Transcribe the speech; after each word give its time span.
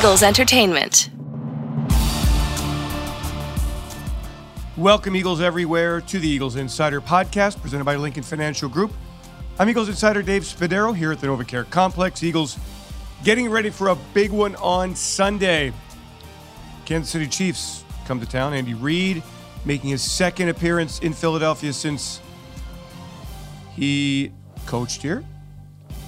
Eagles 0.00 0.22
Entertainment. 0.22 1.10
Welcome, 4.78 5.14
Eagles 5.14 5.42
everywhere, 5.42 6.00
to 6.00 6.18
the 6.18 6.26
Eagles 6.26 6.56
Insider 6.56 7.02
Podcast 7.02 7.60
presented 7.60 7.84
by 7.84 7.96
Lincoln 7.96 8.22
Financial 8.22 8.66
Group. 8.70 8.94
I'm 9.58 9.68
Eagles 9.68 9.90
Insider 9.90 10.22
Dave 10.22 10.44
Spadaro 10.44 10.96
here 10.96 11.12
at 11.12 11.20
the 11.20 11.26
NovaCare 11.26 11.68
Complex. 11.68 12.22
Eagles 12.22 12.58
getting 13.24 13.50
ready 13.50 13.68
for 13.68 13.88
a 13.88 13.94
big 14.14 14.30
one 14.30 14.56
on 14.56 14.96
Sunday. 14.96 15.70
Kansas 16.86 17.10
City 17.10 17.26
Chiefs 17.26 17.84
come 18.06 18.18
to 18.20 18.26
town. 18.26 18.54
Andy 18.54 18.72
Reid 18.72 19.22
making 19.66 19.90
his 19.90 20.00
second 20.00 20.48
appearance 20.48 21.00
in 21.00 21.12
Philadelphia 21.12 21.74
since 21.74 22.22
he 23.76 24.32
coached 24.64 25.02
here. 25.02 25.22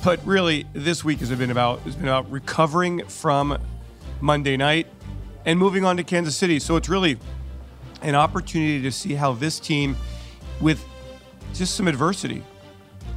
But 0.02 0.24
really, 0.26 0.66
this 0.72 1.04
week 1.04 1.18
has 1.18 1.30
been 1.30 1.50
about 1.50 1.80
has 1.80 1.94
been 1.94 2.08
about 2.08 2.30
recovering 2.30 3.06
from 3.06 3.58
Monday 4.22 4.56
night 4.56 4.86
and 5.44 5.58
moving 5.58 5.84
on 5.84 5.96
to 5.96 6.04
Kansas 6.04 6.36
City. 6.36 6.58
So 6.58 6.76
it's 6.76 6.88
really 6.88 7.18
an 8.00 8.14
opportunity 8.14 8.80
to 8.82 8.92
see 8.92 9.14
how 9.14 9.32
this 9.32 9.60
team, 9.60 9.96
with 10.60 10.84
just 11.52 11.74
some 11.74 11.88
adversity, 11.88 12.42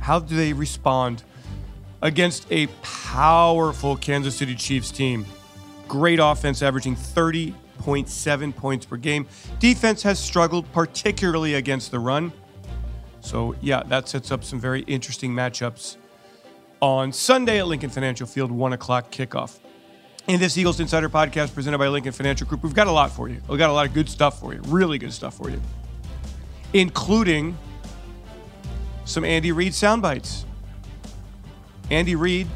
how 0.02 0.20
do 0.20 0.36
they 0.36 0.52
respond 0.52 1.24
against 2.02 2.52
a 2.52 2.68
powerful 2.82 3.96
Kansas 3.96 4.36
City 4.36 4.56
Chiefs 4.56 4.92
team? 4.92 5.26
Great 5.88 6.20
offense, 6.22 6.62
averaging 6.62 6.96
30.7 6.96 8.56
points 8.56 8.86
per 8.86 8.98
game. 8.98 9.28
Defense 9.60 10.02
has 10.04 10.20
struggled, 10.20 10.72
particularly 10.72 11.54
against 11.54 11.92
the 11.92 12.00
run. 12.00 12.34
So, 13.22 13.56
yeah, 13.62 13.84
that 13.84 14.10
sets 14.10 14.32
up 14.32 14.44
some 14.44 14.60
very 14.60 14.82
interesting 14.82 15.32
matchups 15.32 15.98
on 16.82 17.12
Sunday 17.12 17.60
at 17.60 17.68
Lincoln 17.68 17.90
Financial 17.90 18.28
Field, 18.28 18.52
1 18.52 18.74
o'clock 18.74 19.12
kickoff. 19.12 19.60
In 20.28 20.40
this 20.40 20.58
Eagles 20.58 20.80
Insider 20.80 21.08
podcast 21.08 21.54
presented 21.54 21.78
by 21.78 21.88
Lincoln 21.88 22.12
Financial 22.12 22.48
Group, 22.48 22.64
we've 22.64 22.74
got 22.74 22.88
a 22.88 22.92
lot 22.92 23.12
for 23.12 23.30
you. 23.30 23.40
We've 23.48 23.60
got 23.60 23.70
a 23.70 23.74
lot 23.74 23.86
of 23.86 23.94
good 23.94 24.10
stuff 24.10 24.40
for 24.40 24.56
you, 24.56 24.62
really 24.66 24.98
good 24.98 25.14
stuff 25.14 25.38
for 25.38 25.52
you, 25.52 25.62
including 26.74 27.56
some 29.06 29.24
Andy 29.24 29.52
Reid 29.52 29.76
sound 29.76 30.02
bites. 30.02 30.48
Andy 31.92 32.16
Reid, 32.16 32.48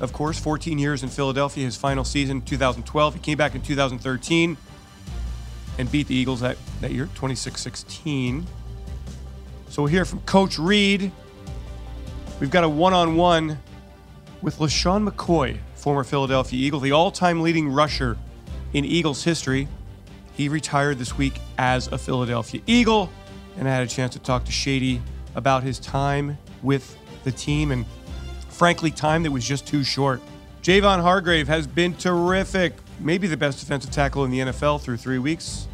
of 0.00 0.12
course, 0.12 0.38
14 0.38 0.78
years 0.78 1.02
in 1.02 1.08
Philadelphia, 1.08 1.64
his 1.64 1.76
final 1.76 2.04
season, 2.04 2.42
2012. 2.42 3.14
He 3.14 3.20
came 3.20 3.38
back 3.38 3.54
in 3.54 3.62
2013 3.62 4.58
and 5.78 5.90
beat 5.90 6.08
the 6.08 6.14
Eagles 6.14 6.40
that, 6.40 6.58
that 6.82 6.92
year, 6.92 7.08
26 7.14 7.58
16. 7.58 8.46
So 9.70 9.82
we'll 9.82 9.90
hear 9.90 10.04
from 10.04 10.20
Coach 10.20 10.58
Reid. 10.58 11.10
We've 12.38 12.50
got 12.50 12.64
a 12.64 12.68
one 12.68 12.92
on 12.92 13.16
one 13.16 13.58
with 14.42 14.58
LeSean 14.58 15.08
McCoy, 15.08 15.58
former 15.78 16.04
Philadelphia 16.04 16.58
Eagle, 16.58 16.80
the 16.80 16.92
all 16.92 17.10
time 17.10 17.40
leading 17.40 17.68
rusher 17.68 18.18
in 18.72 18.84
Eagles 18.84 19.24
history. 19.24 19.68
He 20.34 20.48
retired 20.48 20.98
this 20.98 21.16
week 21.16 21.34
as 21.56 21.88
a 21.88 21.98
Philadelphia 21.98 22.60
Eagle, 22.66 23.10
and 23.56 23.68
I 23.68 23.72
had 23.72 23.82
a 23.82 23.90
chance 23.90 24.12
to 24.14 24.18
talk 24.18 24.44
to 24.44 24.52
Shady 24.52 25.00
about 25.34 25.62
his 25.62 25.78
time 25.78 26.38
with 26.62 26.96
the 27.24 27.32
team 27.32 27.70
and, 27.70 27.86
frankly, 28.48 28.90
time 28.90 29.22
that 29.22 29.30
was 29.30 29.44
just 29.44 29.66
too 29.66 29.84
short. 29.84 30.20
Javon 30.62 31.00
Hargrave 31.00 31.48
has 31.48 31.66
been 31.66 31.94
terrific, 31.94 32.74
maybe 33.00 33.26
the 33.26 33.36
best 33.36 33.60
defensive 33.60 33.90
tackle 33.90 34.24
in 34.24 34.30
the 34.30 34.40
NFL 34.40 34.80
through 34.80 34.96
three 34.96 35.18
weeks. 35.18 35.66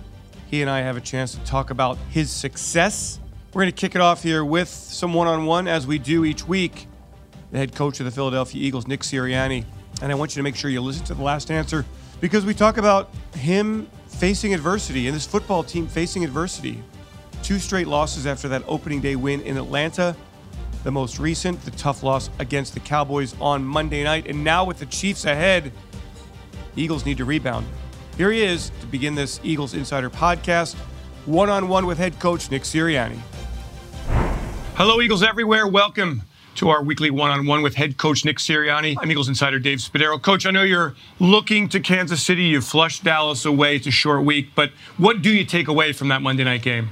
He 0.50 0.60
and 0.60 0.70
I 0.70 0.80
have 0.80 0.96
a 0.96 1.00
chance 1.00 1.34
to 1.34 1.40
talk 1.40 1.70
about 1.70 1.98
his 2.10 2.30
success. 2.30 3.18
We're 3.52 3.62
going 3.62 3.72
to 3.72 3.80
kick 3.80 3.94
it 3.94 4.00
off 4.00 4.22
here 4.22 4.44
with 4.44 4.68
some 4.68 5.14
one 5.14 5.26
on 5.26 5.46
one, 5.46 5.66
as 5.66 5.86
we 5.86 5.98
do 5.98 6.24
each 6.24 6.46
week. 6.46 6.86
The 7.50 7.58
head 7.58 7.74
coach 7.74 8.00
of 8.00 8.06
the 8.06 8.12
Philadelphia 8.12 8.62
Eagles, 8.62 8.86
Nick 8.86 9.00
Sirianni, 9.00 9.64
and 10.02 10.10
I 10.10 10.14
want 10.14 10.34
you 10.34 10.40
to 10.40 10.42
make 10.42 10.56
sure 10.56 10.70
you 10.70 10.80
listen 10.80 11.04
to 11.06 11.14
the 11.14 11.22
last 11.22 11.50
answer 11.50 11.84
because 12.20 12.44
we 12.44 12.54
talk 12.54 12.76
about 12.76 13.10
him 13.36 13.88
facing 14.08 14.54
adversity 14.54 15.06
and 15.06 15.16
this 15.16 15.26
football 15.26 15.62
team 15.62 15.86
facing 15.86 16.24
adversity. 16.24 16.82
Two 17.42 17.58
straight 17.58 17.86
losses 17.86 18.26
after 18.26 18.48
that 18.48 18.62
opening 18.66 19.00
day 19.00 19.16
win 19.16 19.40
in 19.42 19.56
Atlanta. 19.56 20.16
The 20.82 20.90
most 20.90 21.18
recent, 21.18 21.60
the 21.64 21.70
tough 21.72 22.02
loss 22.02 22.30
against 22.38 22.74
the 22.74 22.80
Cowboys 22.80 23.34
on 23.40 23.64
Monday 23.64 24.04
night. 24.04 24.26
And 24.26 24.44
now 24.44 24.64
with 24.64 24.78
the 24.78 24.86
Chiefs 24.86 25.24
ahead, 25.24 25.72
Eagles 26.76 27.04
need 27.04 27.18
to 27.18 27.24
rebound. 27.24 27.66
Here 28.16 28.30
he 28.30 28.42
is 28.42 28.70
to 28.80 28.86
begin 28.86 29.14
this 29.14 29.40
Eagles 29.42 29.74
Insider 29.74 30.10
podcast, 30.10 30.74
one 31.26 31.50
on 31.50 31.68
one 31.68 31.86
with 31.86 31.98
head 31.98 32.18
coach 32.18 32.50
Nick 32.50 32.62
Sirianni. 32.62 33.18
Hello, 34.76 35.00
Eagles 35.00 35.22
everywhere. 35.22 35.66
Welcome 35.66 36.22
to 36.56 36.68
our 36.68 36.82
weekly 36.82 37.10
one-on-one 37.10 37.62
with 37.62 37.74
head 37.74 37.98
coach 37.98 38.24
Nick 38.24 38.38
Sirianni. 38.38 38.96
I'm 39.00 39.10
Eagles 39.10 39.28
insider 39.28 39.58
Dave 39.58 39.78
Spadaro. 39.78 40.20
Coach, 40.20 40.46
I 40.46 40.50
know 40.50 40.62
you're 40.62 40.94
looking 41.18 41.68
to 41.70 41.80
Kansas 41.80 42.22
City. 42.22 42.44
You've 42.44 42.64
flushed 42.64 43.04
Dallas 43.04 43.44
away. 43.44 43.76
It's 43.76 43.86
a 43.86 43.90
short 43.90 44.24
week, 44.24 44.50
but 44.54 44.70
what 44.96 45.22
do 45.22 45.30
you 45.30 45.44
take 45.44 45.68
away 45.68 45.92
from 45.92 46.08
that 46.08 46.22
Monday 46.22 46.44
night 46.44 46.62
game? 46.62 46.90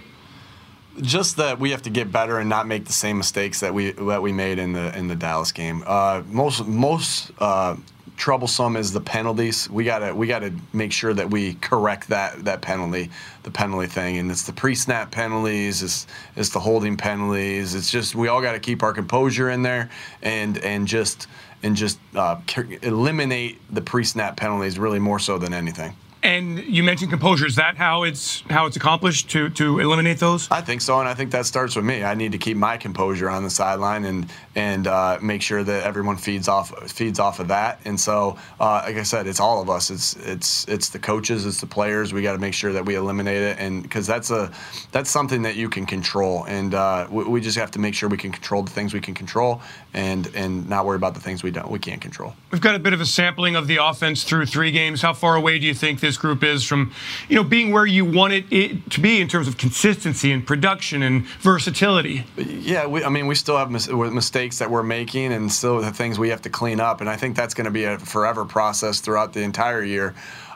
Just 1.01 1.37
that 1.39 1.59
we 1.59 1.71
have 1.71 1.83
to 1.83 1.91
get 1.91 2.13
better 2.13 2.39
and 2.39 2.49
not 2.51 2.67
make 2.67 2.85
the 2.85 2.93
same 2.93 3.17
mistakes 3.17 3.61
that 3.61 3.73
we 3.73 3.93
that 3.93 4.21
we 4.21 4.31
made 4.31 4.59
in 4.59 4.75
the 4.75 4.97
in 4.97 5.09
the 5.09 5.17
Dallas 5.17 5.51
game. 5.51 5.83
Uh, 5.87 6.23
most 6.27 6.67
most 6.67 7.31
uh, 7.39 7.77
troublesome 8.17 8.77
is 8.77 8.93
the 8.93 9.01
penalties. 9.01 9.69
We 9.71 9.85
gotta 9.85 10.15
we 10.15 10.27
gotta 10.27 10.53
make 10.73 10.93
sure 10.93 11.15
that 11.15 11.31
we 11.31 11.55
correct 11.55 12.09
that 12.09 12.45
that 12.45 12.63
penalty, 12.63 13.11
the 13.43 13.51
penalty 13.51 13.87
thing, 13.87 14.19
and 14.19 14.31
it's 14.31 14.45
the 14.45 14.53
pre-snap 14.53 15.11
penalties, 15.11 15.83
it's 15.83 16.07
it's 16.37 16.51
the 16.51 16.61
holding 16.61 16.97
penalties. 16.97 17.75
It's 17.75 17.91
just 17.91 18.15
we 18.15 18.29
all 18.29 18.43
got 18.43 18.53
to 18.53 18.61
keep 18.61 18.83
our 18.83 18.93
composure 18.93 19.51
in 19.51 19.63
there 19.63 19.91
and 20.23 20.59
and 20.59 20.87
just 20.87 21.27
and 21.63 21.77
just 21.77 21.99
uh, 22.15 22.41
eliminate 22.83 23.61
the 23.75 23.81
pre-snap 23.81 24.37
penalties 24.37 24.79
really 24.79 24.99
more 24.99 25.19
so 25.19 25.39
than 25.39 25.55
anything. 25.55 25.95
And 26.25 26.59
you 26.61 26.85
mentioned 26.85 27.11
composure. 27.11 27.47
Is 27.47 27.57
that 27.57 27.77
how 27.77 28.05
it's 28.05 28.45
how 28.49 28.67
it's 28.67 28.77
accomplished 28.77 29.29
to 29.31 29.49
to 29.51 29.81
eliminate 29.81 30.21
those? 30.21 30.49
I 30.53 30.61
think 30.61 30.81
so, 30.81 31.01
and 31.01 31.09
I 31.09 31.15
think 31.15 31.33
that 31.33 31.47
starts 31.47 31.75
with 31.75 31.85
me. 31.85 32.05
I 32.05 32.15
need 32.15 32.31
to 32.31 32.39
keep 32.39 32.57
my 32.57 32.77
composure 32.77 33.29
on 33.29 33.43
the 33.43 33.51
sideline 33.51 34.05
and 34.05 34.31
and 34.55 34.87
uh, 34.87 35.19
make 35.21 35.43
sure 35.43 35.65
that 35.65 35.85
everyone 35.85 36.17
feeds 36.17 36.47
off 36.47 36.71
feeds 36.93 37.19
off 37.19 37.41
of 37.41 37.49
that. 37.49 37.81
And 37.85 37.99
so, 37.99 38.39
uh, 38.61 38.83
like 38.87 38.97
I 38.97 39.03
said, 39.03 39.27
it's 39.27 39.41
all 39.41 39.61
of 39.61 39.69
us. 39.69 39.91
It's 39.91 40.15
it's 40.15 40.69
it's 40.69 40.91
the 40.91 41.01
coaches, 41.01 41.45
it's 41.45 41.61
the 41.61 41.67
players. 41.67 42.13
We 42.13 42.23
got 42.23 42.35
to 42.35 42.39
make 42.39 42.55
sure 42.55 42.73
that 42.73 42.87
we 42.87 42.95
eliminate 42.95 43.43
it, 43.43 43.59
and 43.59 43.83
because 43.83 44.07
that's 44.07 44.31
a 44.31 44.53
that's 44.93 45.11
something 45.11 45.43
that 45.43 45.57
you 45.57 45.69
can 45.69 45.87
control, 45.87 46.45
and 46.45 46.73
uh, 46.73 47.09
we, 47.11 47.25
we 47.25 47.41
just 47.41 47.59
have 47.59 47.73
to 47.73 47.81
make 47.81 47.95
sure 47.95 48.09
we 48.09 48.17
can 48.17 48.31
control 48.31 48.63
the 48.63 48.71
things 48.71 48.95
we 48.95 49.01
can 49.01 49.15
control, 49.15 49.61
and 49.93 50.31
and 50.37 50.69
not 50.69 50.87
worry 50.87 50.97
about 50.97 51.15
the 51.15 51.21
things 51.21 51.43
we 51.43 51.51
don't 51.51 51.69
we 51.69 51.81
can't 51.81 52.01
control. 52.01 52.35
We've 52.53 52.61
got 52.61 52.77
a 52.77 52.79
bit 52.79 52.93
of 52.93 53.01
a 53.01 53.07
sampling 53.07 53.57
of 53.57 53.67
the 53.67 53.79
offense 53.85 54.23
through 54.23 54.47
three 54.47 54.71
games. 54.71 55.03
How 55.03 55.15
far 55.15 55.35
away 55.35 55.59
do 55.59 55.67
you 55.67 55.75
think 55.75 55.99
this 55.99 56.12
this 56.13 56.19
group 56.19 56.45
is 56.45 56.63
from, 56.63 56.93
you 57.31 57.37
know, 57.37 57.43
being 57.43 57.73
where 57.73 57.87
you 57.87 58.05
want 58.05 58.35
it, 58.35 58.45
it 58.51 58.91
to 58.91 59.01
be 59.01 59.21
in 59.23 59.29
terms 59.29 59.49
of 59.49 59.57
consistency 59.57 60.31
and 60.31 60.47
production 60.47 61.03
and 61.03 61.27
versatility. 61.41 62.27
Yeah, 62.37 62.87
we, 62.87 63.03
I 63.03 63.09
mean, 63.09 63.27
we 63.27 63.35
still 63.35 63.57
have 63.57 63.71
mis- 63.71 63.89
mistakes 63.89 64.59
that 64.59 64.71
we're 64.71 64.83
making 64.83 65.33
and 65.33 65.51
still 65.51 65.81
the 65.81 65.91
things 65.91 66.19
we 66.19 66.29
have 66.29 66.43
to 66.43 66.51
clean 66.51 66.81
up, 66.81 67.01
and 67.01 67.09
I 67.09 67.17
think 67.17 67.35
that's 67.35 67.55
going 67.55 67.65
to 67.65 67.71
be 67.71 67.85
a 67.85 67.99
forever 67.99 68.45
process 68.45 69.01
throughout 69.01 69.33
the 69.33 69.41
entire 69.41 69.83
year. 69.83 70.15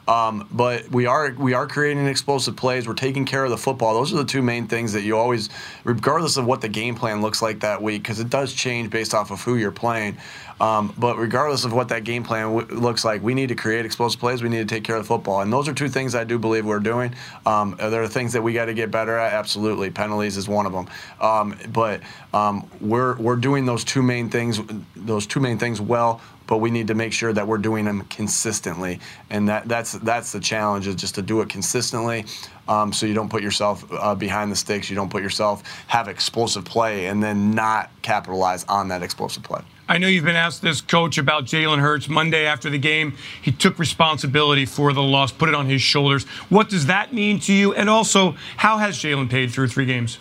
Um, 0.08 0.46
but 0.52 0.88
we 0.90 1.06
are 1.06 1.32
we 1.32 1.54
are 1.54 1.66
creating 1.66 2.06
explosive 2.06 2.56
plays. 2.56 2.86
We're 2.86 2.94
taking 2.94 3.24
care 3.24 3.44
of 3.44 3.50
the 3.50 3.56
football. 3.58 3.94
Those 3.94 4.12
are 4.12 4.18
the 4.18 4.24
two 4.24 4.42
main 4.42 4.68
things 4.68 4.92
that 4.92 5.02
you 5.02 5.16
always, 5.16 5.48
regardless 5.84 6.36
of 6.36 6.46
what 6.46 6.60
the 6.60 6.68
game 6.68 6.94
plan 6.94 7.22
looks 7.22 7.42
like 7.42 7.60
that 7.60 7.82
week, 7.82 8.02
because 8.02 8.20
it 8.20 8.30
does 8.30 8.52
change 8.52 8.90
based 8.90 9.14
off 9.14 9.30
of 9.30 9.40
who 9.42 9.56
you're 9.56 9.72
playing. 9.72 10.16
Um, 10.60 10.94
but 10.96 11.18
regardless 11.18 11.64
of 11.64 11.72
what 11.74 11.88
that 11.88 12.04
game 12.04 12.22
plan 12.22 12.54
w- 12.56 12.80
looks 12.80 13.04
like, 13.04 13.22
we 13.22 13.34
need 13.34 13.48
to 13.48 13.54
create 13.54 13.84
explosive 13.84 14.18
plays. 14.18 14.42
We 14.42 14.48
need 14.48 14.66
to 14.66 14.74
take 14.74 14.84
care 14.84 14.96
of 14.96 15.02
the 15.02 15.08
football, 15.08 15.42
and 15.42 15.52
those 15.52 15.68
are 15.68 15.74
two 15.74 15.88
things 15.88 16.14
I 16.14 16.24
do 16.24 16.38
believe 16.38 16.64
we're 16.64 16.78
doing. 16.78 17.14
Um, 17.44 17.76
are 17.78 17.90
there 17.90 18.06
things 18.06 18.32
that 18.32 18.42
we 18.42 18.52
got 18.52 18.66
to 18.66 18.74
get 18.74 18.90
better 18.90 19.18
at? 19.18 19.34
Absolutely, 19.34 19.90
penalties 19.90 20.36
is 20.36 20.48
one 20.48 20.64
of 20.66 20.72
them. 20.72 20.88
Um, 21.20 21.56
but 21.72 22.00
um, 22.32 22.68
we're 22.80 23.16
we're 23.16 23.36
doing 23.36 23.66
those 23.66 23.84
two 23.84 24.02
main 24.02 24.30
things, 24.30 24.60
those 24.94 25.26
two 25.26 25.40
main 25.40 25.58
things 25.58 25.80
well 25.80 26.22
but 26.46 26.58
we 26.58 26.70
need 26.70 26.86
to 26.88 26.94
make 26.94 27.12
sure 27.12 27.32
that 27.32 27.46
we're 27.46 27.58
doing 27.58 27.84
them 27.84 28.02
consistently, 28.10 29.00
and 29.30 29.48
that 29.48 29.68
that's 29.68 29.92
that's 29.92 30.32
the 30.32 30.40
challenge 30.40 30.86
is 30.86 30.94
just 30.94 31.14
to 31.16 31.22
do 31.22 31.40
it 31.40 31.48
consistently, 31.48 32.24
um, 32.68 32.92
so 32.92 33.06
you 33.06 33.14
don't 33.14 33.30
put 33.30 33.42
yourself 33.42 33.84
uh, 33.92 34.14
behind 34.14 34.50
the 34.50 34.56
sticks, 34.56 34.90
you 34.90 34.96
don't 34.96 35.10
put 35.10 35.22
yourself 35.22 35.62
have 35.86 36.08
explosive 36.08 36.64
play, 36.64 37.06
and 37.06 37.22
then 37.22 37.50
not 37.50 37.90
capitalize 38.02 38.64
on 38.64 38.88
that 38.88 39.02
explosive 39.02 39.42
play. 39.42 39.60
I 39.88 39.98
know 39.98 40.08
you've 40.08 40.24
been 40.24 40.34
asked 40.34 40.62
this, 40.62 40.80
coach, 40.80 41.16
about 41.16 41.44
Jalen 41.44 41.78
Hurts. 41.78 42.08
Monday 42.08 42.44
after 42.44 42.68
the 42.68 42.78
game, 42.78 43.14
he 43.40 43.52
took 43.52 43.78
responsibility 43.78 44.66
for 44.66 44.92
the 44.92 45.02
loss, 45.02 45.30
put 45.30 45.48
it 45.48 45.54
on 45.54 45.66
his 45.66 45.80
shoulders. 45.80 46.24
What 46.48 46.68
does 46.68 46.86
that 46.86 47.12
mean 47.12 47.38
to 47.40 47.52
you? 47.52 47.72
And 47.72 47.88
also, 47.88 48.32
how 48.56 48.78
has 48.78 48.96
Jalen 48.96 49.30
paid 49.30 49.52
through 49.52 49.68
three 49.68 49.86
games? 49.86 50.18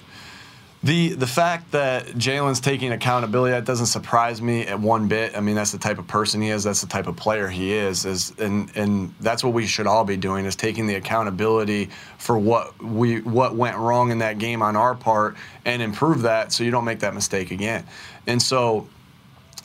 The 0.85 1.15
the 1.15 1.25
fact 1.25 1.71
that 1.71 2.05
Jalen's 2.09 2.59
taking 2.59 2.91
accountability 2.91 3.53
that 3.53 3.65
doesn't 3.65 3.87
surprise 3.87 4.39
me 4.39 4.67
at 4.67 4.79
one 4.79 5.07
bit. 5.07 5.35
I 5.35 5.39
mean, 5.39 5.55
that's 5.55 5.71
the 5.71 5.79
type 5.79 5.97
of 5.97 6.05
person 6.05 6.43
he 6.43 6.49
is. 6.49 6.63
That's 6.63 6.81
the 6.81 6.87
type 6.87 7.07
of 7.07 7.15
player 7.15 7.47
he 7.47 7.73
is. 7.73 8.05
Is 8.05 8.31
and 8.37 8.71
and 8.75 9.11
that's 9.19 9.43
what 9.43 9.53
we 9.53 9.65
should 9.65 9.87
all 9.87 10.05
be 10.05 10.15
doing 10.15 10.45
is 10.45 10.55
taking 10.55 10.85
the 10.85 10.93
accountability 10.93 11.89
for 12.19 12.37
what 12.37 12.79
we 12.83 13.21
what 13.21 13.55
went 13.55 13.77
wrong 13.77 14.11
in 14.11 14.19
that 14.19 14.37
game 14.37 14.61
on 14.61 14.75
our 14.75 14.93
part 14.93 15.37
and 15.65 15.81
improve 15.81 16.21
that 16.21 16.51
so 16.51 16.63
you 16.63 16.69
don't 16.69 16.85
make 16.85 16.99
that 16.99 17.15
mistake 17.15 17.49
again. 17.49 17.83
And 18.27 18.39
so 18.39 18.87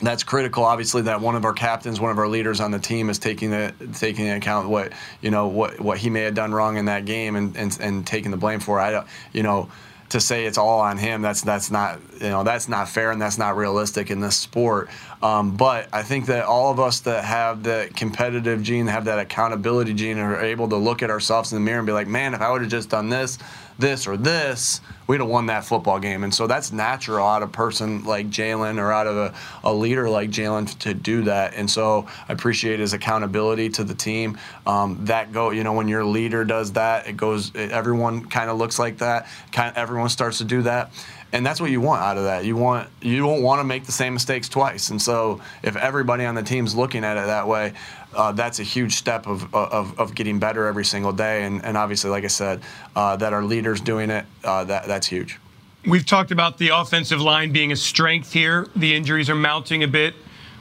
that's 0.01 0.23
critical. 0.23 0.63
Obviously, 0.63 1.03
that 1.03 1.21
one 1.21 1.35
of 1.35 1.45
our 1.45 1.53
captains, 1.53 1.99
one 1.99 2.09
of 2.09 2.17
our 2.17 2.27
leaders 2.27 2.59
on 2.59 2.71
the 2.71 2.79
team, 2.79 3.11
is 3.11 3.19
taking 3.19 3.51
the 3.51 3.75
taking 3.93 4.25
into 4.25 4.37
account 4.37 4.69
what 4.69 4.91
you 5.21 5.29
know 5.29 5.49
what 5.49 5.79
what 5.79 5.99
he 5.99 6.09
may 6.09 6.21
have 6.21 6.33
done 6.33 6.51
wrong 6.51 6.77
in 6.77 6.85
that 6.85 7.05
game 7.05 7.35
and 7.35 7.55
and, 7.55 7.77
and 7.79 8.07
taking 8.07 8.31
the 8.31 8.37
blame 8.37 8.59
for. 8.59 8.79
It. 8.79 8.85
I 8.85 8.89
don't, 8.89 9.07
you 9.33 9.43
know, 9.43 9.69
to 10.11 10.19
say 10.19 10.45
it's 10.45 10.57
all 10.57 10.81
on 10.81 10.97
him. 10.97 11.21
That's 11.21 11.41
that's 11.41 11.71
not 11.71 11.99
you 12.19 12.29
know 12.29 12.43
that's 12.43 12.67
not 12.67 12.89
fair 12.89 13.11
and 13.11 13.21
that's 13.21 13.37
not 13.37 13.55
realistic 13.55 14.11
in 14.11 14.19
this 14.19 14.35
sport. 14.35 14.89
Um, 15.23 15.55
but 15.55 15.87
I 15.93 16.03
think 16.03 16.25
that 16.25 16.45
all 16.45 16.71
of 16.71 16.79
us 16.79 16.99
that 17.01 17.23
have 17.23 17.63
that 17.63 17.95
competitive 17.95 18.61
gene, 18.61 18.87
have 18.87 19.05
that 19.05 19.19
accountability 19.19 19.93
gene, 19.93 20.17
are 20.17 20.41
able 20.41 20.67
to 20.69 20.75
look 20.75 21.01
at 21.01 21.09
ourselves 21.09 21.53
in 21.53 21.57
the 21.57 21.61
mirror 21.61 21.79
and 21.79 21.85
be 21.85 21.93
like, 21.93 22.07
man, 22.07 22.33
if 22.33 22.41
I 22.41 22.51
would 22.51 22.61
have 22.61 22.69
just 22.69 22.89
done 22.89 23.09
this, 23.09 23.37
this, 23.81 24.07
or 24.07 24.15
this, 24.15 24.79
we'd 25.07 25.19
have 25.19 25.27
won 25.27 25.47
that 25.47 25.65
football 25.65 25.99
game. 25.99 26.23
And 26.23 26.33
so 26.33 26.47
that's 26.47 26.71
natural 26.71 27.27
out 27.27 27.43
of 27.43 27.49
a 27.49 27.51
person 27.51 28.05
like 28.05 28.29
Jalen 28.29 28.79
or 28.79 28.91
out 28.93 29.07
of 29.07 29.17
a, 29.17 29.33
a 29.63 29.73
leader 29.73 30.09
like 30.09 30.29
Jalen 30.29 30.77
to 30.79 30.93
do 30.93 31.23
that. 31.23 31.55
And 31.55 31.69
so 31.69 32.07
I 32.29 32.33
appreciate 32.33 32.79
his 32.79 32.93
accountability 32.93 33.69
to 33.71 33.83
the 33.83 33.95
team. 33.95 34.37
Um, 34.65 35.05
that 35.05 35.33
go, 35.33 35.49
you 35.49 35.63
know, 35.63 35.73
when 35.73 35.87
your 35.87 36.05
leader 36.05 36.45
does 36.45 36.73
that, 36.73 37.07
it 37.07 37.17
goes. 37.17 37.53
It, 37.53 37.71
everyone 37.71 38.25
kind 38.25 38.49
of 38.49 38.57
looks 38.57 38.79
like 38.79 38.99
that. 38.99 39.27
Kind 39.51 39.75
everyone 39.75 40.09
starts 40.09 40.37
to 40.37 40.45
do 40.45 40.61
that 40.61 40.91
and 41.33 41.45
that's 41.45 41.61
what 41.61 41.71
you 41.71 41.79
want 41.79 42.01
out 42.01 42.17
of 42.17 42.23
that. 42.23 42.45
You 42.45 42.57
want 42.57 42.89
you 43.01 43.19
don't 43.19 43.41
want 43.41 43.59
to 43.59 43.63
make 43.63 43.85
the 43.85 43.91
same 43.91 44.13
mistakes 44.13 44.49
twice. 44.49 44.89
And 44.89 45.01
so 45.01 45.41
if 45.63 45.75
everybody 45.75 46.25
on 46.25 46.35
the 46.35 46.43
team's 46.43 46.75
looking 46.75 47.03
at 47.03 47.17
it 47.17 47.25
that 47.27 47.47
way, 47.47 47.73
uh, 48.15 48.31
that's 48.31 48.59
a 48.59 48.63
huge 48.63 48.95
step 48.95 49.27
of, 49.27 49.53
of, 49.53 49.99
of 49.99 50.15
getting 50.15 50.39
better 50.39 50.65
every 50.65 50.85
single 50.85 51.11
day. 51.11 51.43
And, 51.43 51.63
and 51.63 51.77
obviously, 51.77 52.09
like 52.09 52.23
I 52.23 52.27
said, 52.27 52.61
uh, 52.95 53.15
that 53.17 53.33
our 53.33 53.43
leaders 53.43 53.81
doing 53.81 54.09
it, 54.09 54.25
uh, 54.43 54.63
that 54.65 54.87
that's 54.87 55.07
huge. 55.07 55.39
We've 55.85 56.05
talked 56.05 56.31
about 56.31 56.57
the 56.57 56.69
offensive 56.69 57.21
line 57.21 57.51
being 57.51 57.71
a 57.71 57.75
strength 57.75 58.33
here. 58.33 58.67
The 58.75 58.95
injuries 58.95 59.29
are 59.29 59.35
mounting 59.35 59.83
a 59.83 59.87
bit. 59.87 60.13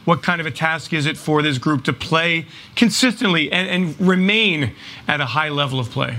What 0.06 0.22
kind 0.22 0.40
of 0.40 0.46
a 0.46 0.50
task 0.50 0.94
is 0.94 1.04
it 1.04 1.18
for 1.18 1.42
this 1.42 1.58
group 1.58 1.84
to 1.84 1.92
play 1.92 2.46
consistently 2.74 3.52
and, 3.52 3.68
and 3.68 4.00
remain 4.00 4.74
at 5.06 5.20
a 5.20 5.26
high 5.26 5.50
level 5.50 5.78
of 5.78 5.90
play? 5.90 6.16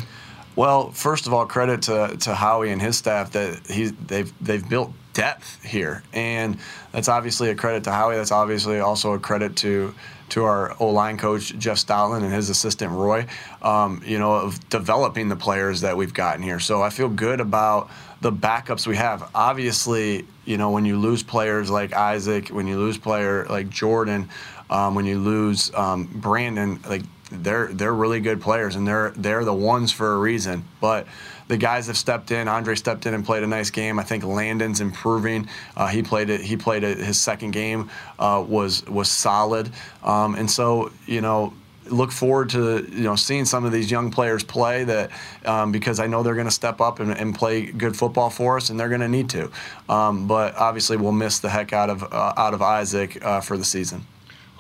Well, 0.56 0.92
first 0.92 1.28
of 1.28 1.34
all, 1.34 1.46
credit 1.48 1.82
to, 1.84 2.16
to 2.20 2.36
Howie 2.36 2.72
and 2.72 2.82
his 2.82 2.98
staff 2.98 3.32
that 3.32 3.66
he 3.68 3.86
they've 3.88 4.32
they've 4.40 4.68
built 4.68 4.92
depth 5.14 5.64
here, 5.64 6.04
and 6.14 6.58
that's 6.92 7.08
obviously 7.08 7.50
a 7.50 7.56
credit 7.56 7.86
to 7.86 7.92
Howie. 7.92 8.18
That's 8.18 8.32
obviously 8.32 8.80
also 8.80 9.14
a 9.14 9.20
credit 9.20 9.56
to 9.58 9.96
to 10.32 10.46
our 10.46 10.76
O 10.80 10.90
line 10.90 11.18
coach 11.18 11.58
Jeff 11.58 11.78
Stoutland 11.78 12.24
and 12.24 12.34
his 12.34 12.50
assistant 12.50 12.92
Roy. 12.92 13.28
Um, 13.62 14.02
you 14.06 14.18
know, 14.20 14.34
of 14.34 14.70
developing 14.70 15.30
the 15.30 15.36
players 15.36 15.82
that 15.82 15.96
we've 15.96 16.14
gotten 16.14 16.42
here. 16.42 16.60
So 16.60 16.82
I 16.82 16.90
feel 16.90 17.10
good 17.10 17.40
about 17.40 17.90
the 18.22 18.32
backups 18.32 18.88
we 18.88 18.96
have. 18.96 19.30
Obviously, 19.36 20.26
you 20.46 20.58
know, 20.58 20.72
when 20.72 20.86
you 20.86 20.98
lose 20.98 21.24
players 21.24 21.70
like 21.70 21.94
Isaac, 21.94 22.50
when 22.50 22.68
you 22.68 22.78
lose 22.78 22.98
player 22.98 23.46
like 23.50 23.70
Jordan, 23.70 24.30
um, 24.70 24.96
when 24.96 25.06
you 25.06 25.20
lose 25.20 25.74
um, 25.76 26.06
Brandon, 26.06 26.80
like 26.88 27.04
they're 27.30 27.68
they're 27.68 27.94
really 27.94 28.20
good 28.20 28.42
players 28.42 28.76
and 28.76 28.88
they're 28.88 29.12
they're 29.12 29.46
the 29.46 29.54
ones 29.54 29.92
for 29.92 30.14
a 30.14 30.18
reason. 30.18 30.64
But 30.80 31.08
the 31.52 31.58
guys 31.58 31.88
have 31.88 31.98
stepped 31.98 32.32
in. 32.32 32.48
Andre 32.48 32.76
stepped 32.76 33.06
in 33.06 33.14
and 33.14 33.26
played 33.26 33.44
a 33.44 33.48
nice 33.48 33.70
game. 33.70 34.00
I 34.00 34.04
think 34.04 34.24
Landon's 34.24 34.80
improving. 34.80 35.50
Uh, 35.76 35.88
he 35.88 36.02
played 36.02 36.30
it. 36.30 36.40
He 36.40 36.56
played 36.56 36.86
it. 36.86 36.98
His 36.98 37.22
second 37.22 37.52
game 37.52 37.90
uh, 38.18 38.42
was 38.48 38.86
was 38.86 39.12
solid. 39.12 39.70
Um, 40.02 40.36
and 40.36 40.50
so 40.50 40.94
you 41.06 41.20
know 41.20 41.52
look 41.88 42.14
forward 42.14 42.52
to 42.52 42.88
you 42.90 43.04
know 43.04 43.18
seeing 43.18 43.44
some 43.44 43.66
of 43.66 43.74
these 43.74 43.92
young 43.92 44.12
players 44.12 44.46
play 44.46 44.86
that 44.86 45.12
um, 45.46 45.74
because 45.74 46.00
I 46.00 46.08
know 46.08 46.24
they're 46.24 46.36
going 46.36 46.48
to 46.48 46.52
step 46.52 46.80
up 46.80 47.02
and, 47.02 47.12
and, 47.12 47.36
play 47.36 47.66
good 47.66 47.98
football 47.98 48.30
for 48.30 48.56
us 48.56 48.70
and 48.70 48.80
they're 48.80 48.88
going 48.88 49.02
to 49.02 49.10
need 49.10 49.30
to. 49.32 49.52
Um, 49.90 50.28
but 50.28 50.56
obviously 50.56 50.96
we'll 50.96 51.12
miss 51.12 51.40
the 51.40 51.50
heck 51.50 51.74
out 51.74 51.90
of 51.90 52.02
uh, 52.02 52.34
out 52.38 52.54
of 52.54 52.62
Isaac 52.62 53.22
uh, 53.26 53.42
for 53.42 53.58
the 53.58 53.66
season. 53.66 54.06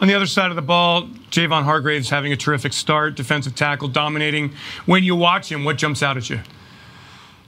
On 0.01 0.09
the 0.09 0.13
other 0.13 0.25
side 0.25 0.49
of 0.49 0.57
the 0.57 0.61
ball, 0.61 1.03
Javon 1.29 1.63
Hargraves 1.63 2.09
having 2.09 2.33
a 2.33 2.35
terrific 2.35 2.73
start, 2.73 3.15
defensive 3.15 3.55
tackle, 3.55 3.87
dominating. 3.87 4.51
When 4.85 5.05
you 5.05 5.15
watch 5.15 5.49
him, 5.49 5.63
what 5.63 5.77
jumps 5.77 6.03
out 6.03 6.17
at 6.17 6.29
you? 6.29 6.41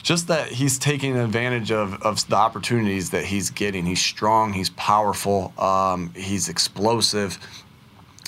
Just 0.03 0.27
that 0.27 0.49
he's 0.49 0.77
taking 0.77 1.17
advantage 1.17 1.71
of, 1.71 2.01
of 2.03 2.27
the 2.27 2.35
opportunities 2.35 3.11
that 3.11 3.23
he's 3.23 3.49
getting. 3.49 3.85
He's 3.85 4.01
strong, 4.01 4.51
he's 4.51 4.69
powerful, 4.71 5.53
um, 5.57 6.13
he's 6.13 6.49
explosive. 6.49 7.39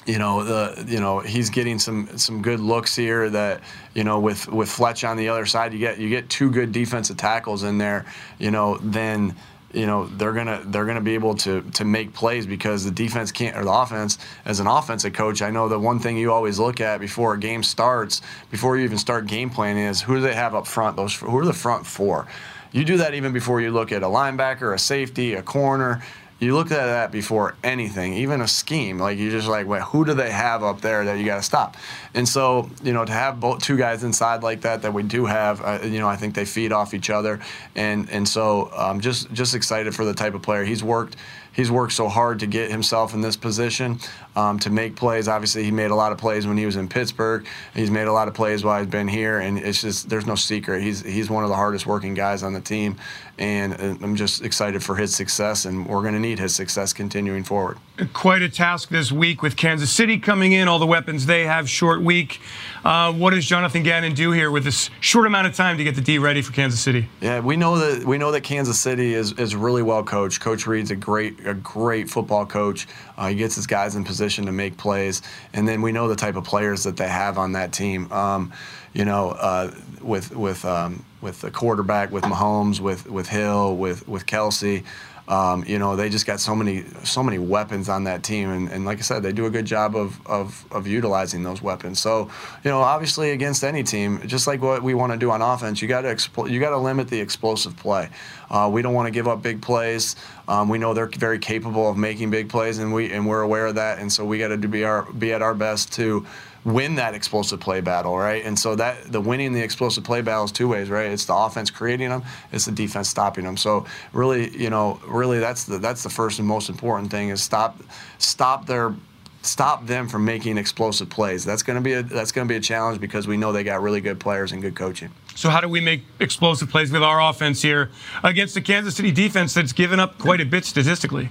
You 0.06 0.20
know 0.20 0.44
the 0.44 0.86
you 0.88 1.00
know 1.00 1.20
he's 1.20 1.50
getting 1.50 1.80
some 1.80 2.18
some 2.18 2.42
good 2.44 2.60
looks 2.60 2.96
here. 2.96 3.30
That 3.30 3.62
you 3.96 4.04
know 4.04 4.20
with 4.20 4.48
with 4.48 4.70
Fletch 4.70 5.04
on 5.04 5.18
the 5.18 5.30
other 5.30 5.46
side, 5.48 5.74
you 5.74 5.80
get 5.80 5.98
you 5.98 6.10
get 6.10 6.30
two 6.30 6.52
good 6.52 6.72
defensive 6.72 7.18
tackles 7.18 7.64
in 7.64 7.80
there. 7.80 8.06
You 8.38 8.52
know 8.52 8.78
then 8.78 9.36
you 9.76 9.86
know 9.86 10.06
they're 10.08 10.34
gonna 10.34 10.62
they're 10.66 10.86
gonna 10.86 11.02
be 11.02 11.14
able 11.14 11.36
to 11.36 11.62
to 11.74 11.86
make 11.86 12.14
plays 12.14 12.46
because 12.46 12.86
the 12.86 12.92
defense 12.92 13.32
can't 13.32 13.58
or 13.58 13.66
the 13.66 13.72
offense 13.72 14.18
as 14.46 14.60
an 14.60 14.68
offensive 14.68 15.14
coach 15.14 15.42
I 15.42 15.50
know 15.50 15.68
the 15.68 15.80
one 15.80 16.00
thing 16.00 16.18
you 16.18 16.32
always 16.32 16.60
look 16.60 16.80
at 16.82 17.00
before 17.00 17.34
a 17.34 17.40
game 17.40 17.62
starts 17.64 18.22
before 18.50 18.78
you 18.78 18.86
even 18.86 18.98
start 18.98 19.28
game 19.28 19.50
planning 19.50 19.84
is 19.84 20.02
who 20.02 20.16
do 20.16 20.22
they 20.22 20.34
have 20.34 20.56
up 20.56 20.66
front 20.68 20.96
those 20.96 21.16
who 21.16 21.38
are 21.38 21.46
the 21.46 21.54
front 21.54 21.86
four? 21.86 22.28
You 22.72 22.84
do 22.84 22.98
that 22.98 23.14
even 23.14 23.32
before 23.32 23.62
you 23.62 23.72
look 23.72 23.92
at 23.92 24.04
a 24.04 24.08
linebacker 24.08 24.74
a 24.74 24.80
safety 24.80 25.34
a 25.34 25.42
corner 25.42 26.02
you 26.40 26.54
look 26.54 26.70
at 26.70 26.86
that 26.86 27.12
before 27.12 27.56
anything, 27.64 28.14
even 28.14 28.42
a 28.42 28.48
scheme. 28.48 29.00
Like 29.00 29.18
you 29.18 29.32
just 29.32 29.48
like, 29.48 29.68
wait, 29.68 29.82
who 29.84 30.04
do 30.04 30.14
they 30.14 30.32
have 30.32 30.64
up 30.64 30.82
there 30.82 31.06
that 31.06 31.18
you 31.18 31.26
got 31.26 31.38
to 31.38 31.44
stop? 31.44 31.78
And 32.14 32.28
so, 32.28 32.70
you 32.84 32.92
know, 32.92 33.06
to 33.06 33.12
have 33.12 33.40
both 33.40 33.64
two 33.64 33.78
guys 33.78 34.04
inside 34.04 34.44
like 34.44 34.62
that 34.62 34.82
that 34.82 34.94
we 34.94 35.04
do 35.04 35.26
have, 35.26 35.62
uh, 35.62 35.80
you 35.84 36.00
know, 36.00 36.10
I 36.10 36.18
think 36.18 36.36
they 36.36 36.46
feed 36.46 36.74
off 36.74 36.94
each 36.94 37.10
other, 37.10 37.40
and 37.76 38.10
and 38.10 38.28
so 38.28 38.70
um, 38.76 39.00
just 39.00 39.32
just 39.32 39.56
excited 39.56 39.96
for 39.96 40.04
the 40.04 40.14
type 40.14 40.34
of 40.34 40.42
player 40.42 40.66
he's 40.66 40.84
worked 40.84 41.16
he's 41.56 41.72
worked 41.72 41.94
so 41.94 42.08
hard 42.08 42.40
to 42.40 42.48
get 42.48 42.70
himself 42.70 43.14
in 43.14 43.22
this 43.22 43.38
position 43.38 44.00
um, 44.36 44.60
to 44.60 44.70
make 44.70 44.96
plays. 44.96 45.28
Obviously, 45.28 45.64
he 45.64 45.72
made 45.72 45.92
a 45.92 45.96
lot 45.96 46.12
of 46.12 46.18
plays 46.18 46.46
when 46.46 46.58
he 46.58 46.66
was 46.66 46.76
in 46.76 46.88
Pittsburgh. 46.88 47.46
He's 47.74 47.92
made 47.92 48.08
a 48.08 48.14
lot 48.14 48.28
of 48.28 48.34
plays 48.34 48.64
while 48.64 48.80
he's 48.80 48.92
been 48.92 49.08
here, 49.08 49.40
and 49.40 49.58
it's 49.58 49.82
just 49.82 50.10
there's 50.10 50.26
no 50.26 50.36
secret. 50.36 50.82
He's 50.82 51.02
he's 51.02 51.30
one 51.30 51.44
of 51.44 51.50
the 51.50 51.56
hardest 51.56 51.86
working 51.86 52.14
guys 52.14 52.44
on 52.44 52.54
the 52.54 52.62
team, 52.62 52.98
and 53.38 53.74
I'm 54.04 54.16
just 54.16 54.44
excited 54.44 54.84
for 54.84 54.96
his 54.96 55.16
success, 55.16 55.66
and 55.66 55.88
we're 55.88 56.02
going 56.02 56.14
to 56.14 56.20
need 56.20 56.40
his 56.40 56.54
success 56.54 56.94
continuing 56.94 57.44
forward. 57.44 57.78
Quite 58.14 58.42
a 58.42 58.50
task 58.50 58.90
this 58.90 59.12
week 59.12 59.42
with 59.42 59.56
Kansas 59.56 59.92
City 59.92 60.20
coming 60.20 60.52
in, 60.52 60.68
all 60.68 60.80
the 60.80 60.86
weapons 60.86 61.26
they 61.26 61.46
have. 61.46 61.70
Short 61.70 62.02
week. 62.02 62.42
Uh, 62.84 63.14
what 63.14 63.32
does 63.32 63.46
Jonathan 63.46 63.84
Gannon 63.84 64.14
do 64.14 64.32
here 64.32 64.52
with 64.52 64.64
this 64.64 64.90
short 65.00 65.26
amount 65.26 65.48
of 65.48 65.56
time 65.56 65.78
to 65.78 65.84
get 65.84 65.96
the 65.96 66.02
D 66.02 66.18
ready 66.18 66.42
for 66.42 66.52
Kansas 66.52 66.80
City? 66.80 67.08
Yeah, 67.22 67.40
we 67.40 67.56
know 67.56 67.78
that 67.78 68.06
we 68.06 68.18
know 68.18 68.32
that 68.32 68.42
Kansas 68.42 68.80
City 68.80 69.14
is 69.14 69.32
is 69.34 69.56
really 69.56 69.82
well 69.82 70.04
coached. 70.04 70.42
Coach 70.42 70.68
Reid's 70.68 70.92
a 70.92 70.96
great 70.96 71.45
a 71.46 71.54
great 71.54 72.10
football 72.10 72.46
coach. 72.46 72.88
Uh, 73.18 73.28
he 73.28 73.36
gets 73.36 73.56
his 73.56 73.68
guys 73.68 73.96
in 73.96 74.04
position 74.04 74.46
to 74.46 74.52
make 74.52 74.78
plays, 74.78 75.22
and 75.54 75.68
then 75.68 75.82
we 75.82 75.92
know 75.92 76.08
the 76.08 76.16
type 76.16 76.36
of 76.36 76.44
players 76.44 76.84
that 76.84 76.98
they 76.98 77.08
have 77.08 77.38
on 77.38 77.54
that 77.54 77.74
team. 77.74 78.12
Um, 78.12 78.52
you 78.94 79.06
know, 79.06 79.32
uh, 79.32 79.72
with 80.02 80.36
with 80.36 80.64
um, 80.66 81.04
with 81.22 81.42
the 81.42 81.52
quarterback, 81.52 82.12
with 82.12 82.24
Mahomes, 82.24 82.80
with 82.80 83.10
with 83.10 83.28
Hill, 83.28 83.76
with 83.76 84.08
with 84.08 84.26
Kelce. 84.26 84.84
Um, 85.28 85.64
you 85.66 85.80
know, 85.80 85.96
they 85.96 86.10
just 86.10 86.28
got 86.28 86.40
so 86.40 86.56
many 86.56 86.84
so 87.04 87.24
many 87.24 87.40
weapons 87.40 87.90
on 87.90 88.04
that 88.04 88.24
team, 88.24 88.50
and, 88.50 88.70
and 88.70 88.86
like 88.86 89.00
I 89.00 89.02
said, 89.02 89.24
they 89.24 89.32
do 89.32 89.48
a 89.48 89.50
good 89.50 89.66
job 89.66 89.96
of, 89.96 90.26
of, 90.28 90.66
of 90.72 90.86
utilizing 90.86 91.42
those 91.42 91.62
weapons. 91.64 92.00
So, 92.00 92.30
you 92.64 92.70
know, 92.70 92.82
obviously 92.82 93.32
against 93.32 93.64
any 93.64 93.82
team, 93.82 94.22
just 94.28 94.46
like 94.46 94.62
what 94.62 94.84
we 94.84 94.94
want 94.94 95.14
to 95.14 95.18
do 95.18 95.32
on 95.32 95.42
offense, 95.42 95.82
you 95.82 95.88
got 95.88 96.02
to 96.02 96.10
expl- 96.10 96.50
you 96.50 96.60
got 96.60 96.70
to 96.70 96.78
limit 96.78 97.08
the 97.08 97.20
explosive 97.20 97.76
play. 97.76 98.10
Uh, 98.52 98.70
we 98.72 98.84
don't 98.84 98.94
want 98.94 99.08
to 99.08 99.12
give 99.12 99.28
up 99.28 99.42
big 99.42 99.62
plays. 99.62 100.16
Um, 100.48 100.70
we 100.70 100.78
know 100.78 100.94
they're 100.94 101.08
very 101.08 101.40
capable 101.40 101.90
of 101.90 101.98
making 101.98 102.30
big 102.30 102.48
plays, 102.50 102.78
and 102.78 102.94
we 102.94 103.12
and 103.12 103.28
we're 103.28 103.42
aware 103.42 103.66
of 103.66 103.76
that. 103.76 103.98
And 103.98 104.12
so 104.12 104.26
we 104.26 104.38
got 104.38 104.50
to 104.50 104.58
be 104.58 104.84
our 104.84 105.12
be 105.12 105.34
at 105.34 105.42
our 105.42 105.56
best 105.56 105.92
to 105.94 106.26
win 106.66 106.96
that 106.96 107.14
explosive 107.14 107.60
play 107.60 107.80
battle, 107.80 108.18
right? 108.18 108.44
And 108.44 108.58
so 108.58 108.76
that 108.76 109.12
the 109.12 109.22
winning 109.22 109.54
the 109.54 109.62
explosive 109.62 110.04
play 110.04 110.22
battle 110.22 110.46
is 110.46 110.52
two 110.52 110.68
ways, 110.68 110.90
right? 110.90 111.12
It's 111.12 111.26
the 111.26 111.36
offense 111.36 111.70
creating 111.70 112.10
them, 112.10 112.24
it's 112.52 112.66
the 112.66 112.72
defense 112.72 113.08
stopping 113.08 113.46
them. 113.46 113.56
So 113.56 113.86
really, 114.12 114.56
you 114.58 114.70
know, 114.70 115.00
really 115.08 115.40
that's 115.40 115.66
the 115.66 115.78
that's 115.78 116.04
the 116.04 116.10
first 116.10 116.40
and 116.40 116.48
most 116.48 116.70
important 116.70 117.12
thing 117.12 117.30
is 117.30 117.42
stop 117.42 117.80
stop 118.18 118.66
their 118.66 118.96
stop 119.44 119.86
them 119.86 120.08
from 120.10 120.26
making 120.26 120.58
explosive 120.58 121.10
plays. 121.10 121.46
That's 121.46 121.62
going 121.62 121.76
to 121.76 121.82
be 121.82 121.94
a 121.94 122.04
that's 122.04 122.32
going 122.32 122.48
to 122.48 122.52
be 122.52 122.58
a 122.58 122.62
challenge 122.62 123.00
because 123.00 123.28
we 123.28 123.38
know 123.38 123.52
they 123.52 123.64
got 123.64 123.82
really 123.82 124.02
good 124.02 124.20
players 124.20 124.52
and 124.52 124.62
good 124.62 124.76
coaching. 124.76 125.12
So 125.36 125.50
how 125.50 125.62
do 125.62 125.70
we 125.70 125.82
make 125.82 126.04
explosive 126.20 126.70
plays 126.70 126.92
with 126.92 127.04
our 127.04 127.22
offense 127.22 127.62
here 127.62 127.92
against 128.24 128.56
the 128.56 128.62
Kansas 128.62 128.96
City 128.96 129.12
defense 129.12 129.54
that's 129.54 129.74
given 129.74 130.00
up 130.00 130.18
quite 130.18 130.42
a 130.42 130.46
bit 130.46 130.66
statistically? 130.66 131.30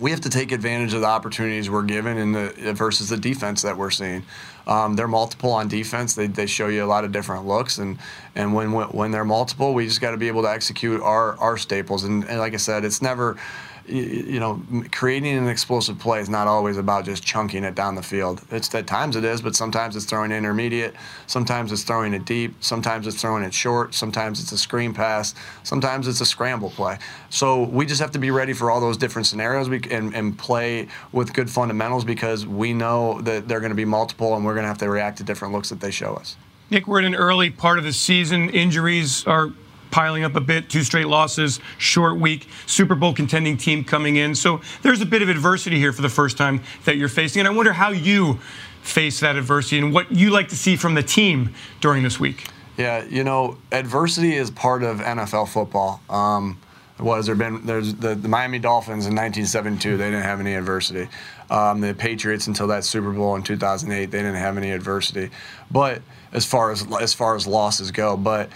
We 0.00 0.10
have 0.10 0.22
to 0.22 0.30
take 0.30 0.50
advantage 0.50 0.94
of 0.94 1.02
the 1.02 1.06
opportunities 1.06 1.68
we're 1.68 1.82
given 1.82 2.16
in 2.16 2.32
the 2.32 2.72
versus 2.74 3.10
the 3.10 3.16
defense 3.16 3.62
that 3.62 3.76
we're 3.76 3.90
seeing. 3.90 4.24
Um, 4.66 4.96
they're 4.96 5.08
multiple 5.08 5.52
on 5.52 5.68
defense. 5.68 6.14
They, 6.14 6.26
they 6.26 6.46
show 6.46 6.68
you 6.68 6.84
a 6.84 6.86
lot 6.86 7.04
of 7.04 7.12
different 7.12 7.46
looks, 7.46 7.78
and 7.78 7.98
and 8.34 8.54
when 8.54 8.72
when 8.72 9.10
they're 9.10 9.24
multiple, 9.24 9.74
we 9.74 9.86
just 9.86 10.00
got 10.00 10.12
to 10.12 10.16
be 10.16 10.28
able 10.28 10.42
to 10.42 10.50
execute 10.50 11.00
our 11.02 11.36
our 11.38 11.56
staples. 11.56 12.04
And, 12.04 12.24
and 12.24 12.38
like 12.38 12.54
I 12.54 12.58
said, 12.58 12.84
it's 12.84 13.02
never 13.02 13.36
you, 13.86 14.40
know, 14.40 14.62
creating 14.92 15.36
an 15.36 15.48
explosive 15.48 15.98
play 15.98 16.20
is 16.20 16.28
not 16.28 16.46
always 16.46 16.76
about 16.76 17.04
just 17.04 17.22
chunking 17.22 17.64
it 17.64 17.74
down 17.74 17.94
the 17.94 18.02
field. 18.02 18.42
It's 18.50 18.74
at 18.74 18.86
times 18.86 19.16
it 19.16 19.24
is, 19.24 19.40
but 19.40 19.56
sometimes 19.56 19.96
it's 19.96 20.04
throwing 20.04 20.32
intermediate, 20.32 20.94
sometimes 21.26 21.72
it's 21.72 21.82
throwing 21.82 22.14
it 22.14 22.24
deep, 22.24 22.54
sometimes 22.60 23.06
it's 23.06 23.20
throwing 23.20 23.42
it 23.42 23.52
short, 23.54 23.94
sometimes 23.94 24.40
it's 24.40 24.52
a 24.52 24.58
screen 24.58 24.94
pass, 24.94 25.34
sometimes 25.62 26.08
it's 26.08 26.20
a 26.20 26.26
scramble 26.26 26.70
play. 26.70 26.98
So 27.30 27.64
we 27.64 27.86
just 27.86 28.00
have 28.00 28.12
to 28.12 28.18
be 28.18 28.30
ready 28.30 28.52
for 28.52 28.70
all 28.70 28.80
those 28.80 28.96
different 28.96 29.26
scenarios 29.26 29.68
and, 29.68 30.14
and 30.14 30.38
play 30.38 30.88
with 31.12 31.32
good 31.32 31.50
fundamentals 31.50 32.04
because 32.04 32.46
we 32.46 32.72
know 32.72 33.20
that 33.22 33.48
they're 33.48 33.60
going 33.60 33.70
to 33.70 33.76
be 33.76 33.84
multiple 33.84 34.36
and 34.36 34.44
we're 34.44 34.54
going 34.54 34.64
to 34.64 34.68
have 34.68 34.78
to 34.78 34.88
react 34.88 35.18
to 35.18 35.24
different 35.24 35.54
looks 35.54 35.70
that 35.70 35.80
they 35.80 35.90
show 35.90 36.14
us. 36.14 36.36
Nick, 36.70 36.86
we're 36.86 37.00
in 37.00 37.04
an 37.04 37.16
early 37.16 37.50
part 37.50 37.78
of 37.78 37.84
the 37.84 37.92
season. 37.92 38.48
Injuries 38.50 39.26
are 39.26 39.50
piling 39.90 40.24
up 40.24 40.36
a 40.36 40.40
bit, 40.40 40.68
two 40.70 40.82
straight 40.82 41.06
losses, 41.06 41.60
short 41.78 42.18
week, 42.18 42.48
Super 42.66 42.94
Bowl 42.94 43.12
contending 43.12 43.56
team 43.56 43.84
coming 43.84 44.16
in. 44.16 44.34
So 44.34 44.60
there's 44.82 45.00
a 45.00 45.06
bit 45.06 45.22
of 45.22 45.28
adversity 45.28 45.78
here 45.78 45.92
for 45.92 46.02
the 46.02 46.08
first 46.08 46.36
time 46.36 46.62
that 46.84 46.96
you're 46.96 47.08
facing. 47.08 47.40
And 47.40 47.48
I 47.48 47.52
wonder 47.52 47.72
how 47.72 47.90
you 47.90 48.38
face 48.82 49.20
that 49.20 49.36
adversity 49.36 49.78
and 49.78 49.92
what 49.92 50.10
you 50.10 50.30
like 50.30 50.48
to 50.48 50.56
see 50.56 50.76
from 50.76 50.94
the 50.94 51.02
team 51.02 51.54
during 51.80 52.02
this 52.02 52.18
week. 52.18 52.48
Yeah, 52.76 53.04
you 53.04 53.24
know, 53.24 53.58
adversity 53.72 54.34
is 54.34 54.50
part 54.50 54.82
of 54.82 55.00
NFL 55.00 55.48
football. 55.48 56.00
Um, 56.08 56.58
there 57.00 57.34
been 57.34 57.64
there's 57.64 57.94
the, 57.94 58.14
the, 58.14 58.28
Miami 58.28 58.58
Dolphins 58.58 59.06
in 59.06 59.14
1972 59.14 59.96
they 59.96 60.10
didn't 60.10 60.22
have 60.22 60.40
any 60.40 60.54
adversity 60.54 61.08
um, 61.50 61.80
the 61.80 61.94
Patriots 61.94 62.46
until 62.46 62.66
that 62.68 62.84
Super 62.84 63.12
Bowl 63.12 63.36
in 63.36 63.42
2008 63.42 64.06
they 64.06 64.18
didn't 64.18 64.34
have 64.34 64.56
any 64.56 64.70
adversity 64.70 65.30
but 65.70 66.02
as 66.32 66.44
far 66.44 66.70
as 66.70 66.86
as 67.00 67.14
far 67.14 67.36
as 67.36 67.46
losses 67.46 67.90
go 67.90 68.16
but 68.16 68.50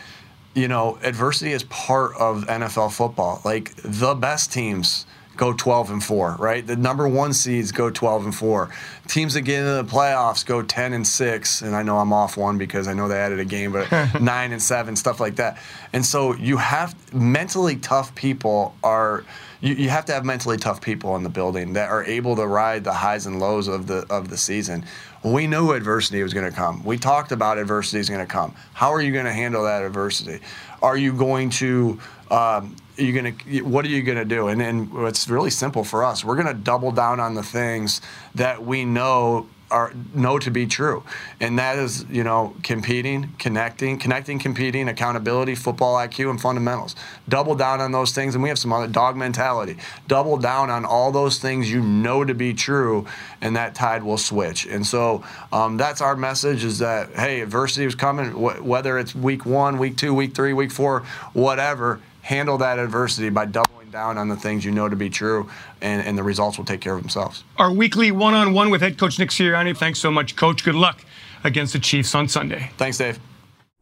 you 0.55 0.69
know, 0.69 0.99
adversity 1.03 1.53
is 1.53 1.65
part 1.65 2.15
of 2.17 2.45
NFL 2.45 2.93
football. 2.93 3.41
Like 3.45 3.75
the 3.77 4.15
best 4.15 4.53
teams 4.53 5.07
go 5.37 5.53
12 5.53 5.91
and 5.91 6.05
4, 6.05 6.37
right? 6.39 6.67
The 6.67 6.77
number 6.77 7.09
1 7.09 7.33
seeds 7.33 7.73
go 7.73 7.91
12 7.91 8.27
and 8.27 8.35
4. 8.35 8.71
Teams 9.09 9.35
that 9.35 9.43
get 9.43 9.61
into 9.61 9.73
the 9.73 9.85
playoffs 9.85 10.47
go 10.47 10.63
10 10.63 10.93
and 10.93 11.07
6, 11.07 11.63
and 11.63 11.75
I 11.75 11.83
know 11.83 11.99
I'm 11.99 12.13
off 12.13 12.37
one 12.37 12.57
because 12.57 12.87
I 12.87 12.95
know 12.95 13.09
they 13.09 13.19
added 13.19 13.41
a 13.41 13.45
game, 13.45 13.73
but 13.73 13.91
9 14.21 14.53
and 14.53 14.63
7, 14.63 14.97
stuff 14.97 15.21
like 15.21 15.37
that. 15.37 15.59
And 15.93 16.05
so 16.05 16.35
you 16.35 16.57
have 16.59 16.95
mentally 17.13 17.77
tough 17.77 18.15
people 18.15 18.75
are 18.83 19.25
you, 19.61 19.75
you 19.75 19.89
have 19.89 20.05
to 20.05 20.13
have 20.13 20.27
mentally 20.27 20.59
tough 20.59 20.83
people 20.83 21.17
in 21.17 21.23
the 21.23 21.31
building 21.31 21.73
that 21.73 21.89
are 21.89 22.05
able 22.05 22.37
to 22.37 22.47
ride 22.47 22.85
the 22.85 22.93
highs 22.93 23.25
and 23.25 23.41
lows 23.41 23.67
of 23.67 23.87
the 23.87 24.07
of 24.11 24.29
the 24.29 24.37
season. 24.37 24.85
We 25.25 25.47
knew 25.47 25.73
adversity 25.73 26.23
was 26.23 26.35
going 26.35 26.49
to 26.49 26.55
come. 26.55 26.85
We 26.85 26.99
talked 26.99 27.33
about 27.33 27.57
adversity 27.57 27.99
is 27.99 28.11
going 28.11 28.25
to 28.25 28.31
come. 28.31 28.55
How 28.75 28.93
are 28.93 29.01
you 29.01 29.11
going 29.11 29.25
to 29.25 29.33
handle 29.33 29.65
that 29.65 29.83
adversity? 29.83 30.41
Are 30.83 30.99
you 30.99 31.15
going 31.15 31.49
to 31.51 31.99
um, 32.31 32.77
are 32.99 33.03
you 33.03 33.13
going 33.19 33.37
to 33.37 33.61
what 33.63 33.87
are 33.87 33.89
you 33.89 34.03
going 34.03 34.19
to 34.19 34.27
do? 34.27 34.49
And 34.49 34.61
and 34.61 34.91
it's 35.07 35.29
really 35.29 35.51
simple 35.51 35.83
for 35.83 36.05
us. 36.05 36.25
We're 36.25 36.37
going 36.37 36.47
to 36.47 36.55
double 36.55 36.93
down 36.93 37.21
on 37.21 37.35
the 37.35 37.43
things 37.43 38.03
that 38.35 38.65
we 38.65 38.85
know 38.85 39.47
are 39.71 39.93
know 40.15 40.39
to 40.39 40.51
be 40.51 40.67
true, 40.67 41.03
and 41.41 41.59
that 41.59 41.79
is 41.79 42.05
you 42.11 42.23
know 42.25 42.55
competing, 42.63 43.35
connecting, 43.39 43.99
connecting, 43.99 44.39
competing, 44.39 44.89
accountability, 44.89 45.55
football 45.55 45.97
IQ, 45.97 46.31
and 46.31 46.41
fundamentals. 46.41 46.95
Double 47.29 47.55
down 47.55 47.81
on 47.81 47.93
those 47.93 48.13
things, 48.13 48.35
and 48.35 48.43
we 48.43 48.49
have 48.49 48.59
some 48.59 48.73
other 48.73 48.87
dog 48.87 49.17
mentality. 49.17 49.77
Double 50.07 50.37
down 50.37 50.71
on 50.71 50.85
all 50.85 51.11
those 51.13 51.39
things 51.39 51.71
you 51.71 51.81
know 51.81 52.25
to 52.25 52.35
be 52.35 52.53
true, 52.55 53.07
and 53.41 53.57
that 53.57 53.75
tide 53.75 54.03
will 54.03 54.19
switch. 54.19 54.67
And 54.67 54.87
so 54.87 55.25
um, 55.53 55.77
that's 55.77 56.01
our 56.01 56.17
message: 56.17 56.65
is 56.65 56.79
that 56.79 57.11
hey, 57.15 57.41
adversity 57.41 57.85
is 57.87 57.95
coming, 57.95 58.31
wh- 58.31 58.65
whether 58.65 58.99
it's 58.99 59.15
week 59.15 59.47
one, 59.47 59.79
week 59.79 59.97
two, 59.97 60.15
week 60.15 60.35
three, 60.35 60.53
week 60.53 60.73
four, 60.73 61.05
whatever. 61.33 62.01
Handle 62.23 62.57
that 62.59 62.79
adversity 62.79 63.29
by 63.29 63.45
doubling 63.45 63.84
down 63.95 64.19
on 64.19 64.29
the 64.29 64.35
things 64.35 64.65
you 64.65 64.73
know 64.73 64.89
to 64.89 64.97
be 64.97 65.09
true, 65.09 65.49
and, 65.81 66.05
and 66.05 66.19
the 66.19 66.23
results 66.25 66.59
will 66.59 66.65
take 66.65 66.81
care 66.81 66.97
of 66.97 67.01
themselves. 67.01 67.45
Our 67.59 67.73
weekly 67.73 68.11
one 68.11 68.35
on 68.35 68.53
one 68.53 68.69
with 68.71 68.81
head 68.81 68.99
coach 68.99 69.21
Nick 69.21 69.31
Sirianni. 69.31 69.77
Thanks 69.77 70.01
so 70.01 70.11
much, 70.11 70.35
coach. 70.35 70.65
Good 70.65 70.75
luck 70.75 71.05
against 71.45 71.75
the 71.75 71.79
Chiefs 71.79 72.13
on 72.13 72.29
Sunday. 72.29 72.73
Thanks, 72.77 72.99
Dave. 72.99 73.21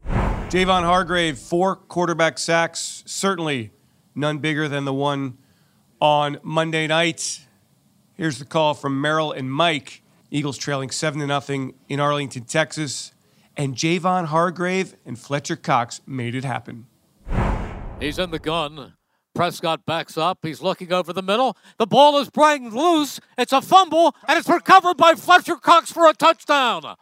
Javon 0.05 0.83
Hargrave, 0.83 1.39
four 1.39 1.75
quarterback 1.75 2.37
sacks, 2.37 3.01
certainly 3.07 3.71
none 4.13 4.37
bigger 4.37 4.67
than 4.67 4.85
the 4.85 4.93
one 4.93 5.39
on 5.99 6.37
Monday 6.43 6.85
night. 6.85 7.39
Here's 8.13 8.37
the 8.37 8.45
call 8.45 8.75
from 8.75 9.01
Merrill 9.01 9.31
and 9.31 9.51
Mike. 9.51 10.03
Eagles 10.29 10.59
trailing 10.59 10.91
7 10.91 11.21
to 11.21 11.25
nothing 11.25 11.73
in 11.89 11.99
Arlington, 11.99 12.43
Texas. 12.43 13.13
And 13.57 13.73
Javon 13.73 14.25
Hargrave 14.25 14.95
and 15.07 15.17
Fletcher 15.17 15.55
Cox 15.55 16.01
made 16.05 16.35
it 16.35 16.43
happen. 16.43 16.85
He's 17.99 18.19
in 18.19 18.29
the 18.29 18.37
gun. 18.37 18.93
Prescott 19.33 19.85
backs 19.85 20.17
up. 20.17 20.39
He's 20.43 20.61
looking 20.61 20.93
over 20.93 21.11
the 21.11 21.21
middle. 21.21 21.57
The 21.77 21.87
ball 21.87 22.17
is 22.19 22.29
playing 22.29 22.69
loose. 22.69 23.19
It's 23.37 23.53
a 23.53 23.61
fumble, 23.61 24.15
and 24.27 24.37
it's 24.37 24.49
recovered 24.49 24.97
by 24.97 25.15
Fletcher 25.15 25.55
Cox 25.55 25.91
for 25.91 26.07
a 26.07 26.13
touchdown. 26.13 26.95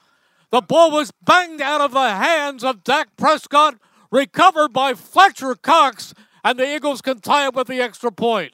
The 0.50 0.61
ball 0.61 0.91
was 0.91 1.11
banged 1.23 1.61
out 1.61 1.81
of 1.81 1.91
the 1.91 2.09
hands 2.09 2.63
of 2.63 2.83
Dak 2.83 3.15
Prescott, 3.17 3.75
recovered 4.11 4.73
by 4.73 4.93
Fletcher 4.93 5.55
Cox, 5.55 6.13
and 6.43 6.59
the 6.59 6.75
Eagles 6.75 7.01
can 7.01 7.19
tie 7.19 7.47
it 7.47 7.53
with 7.53 7.67
the 7.67 7.81
extra 7.81 8.11
point. 8.11 8.53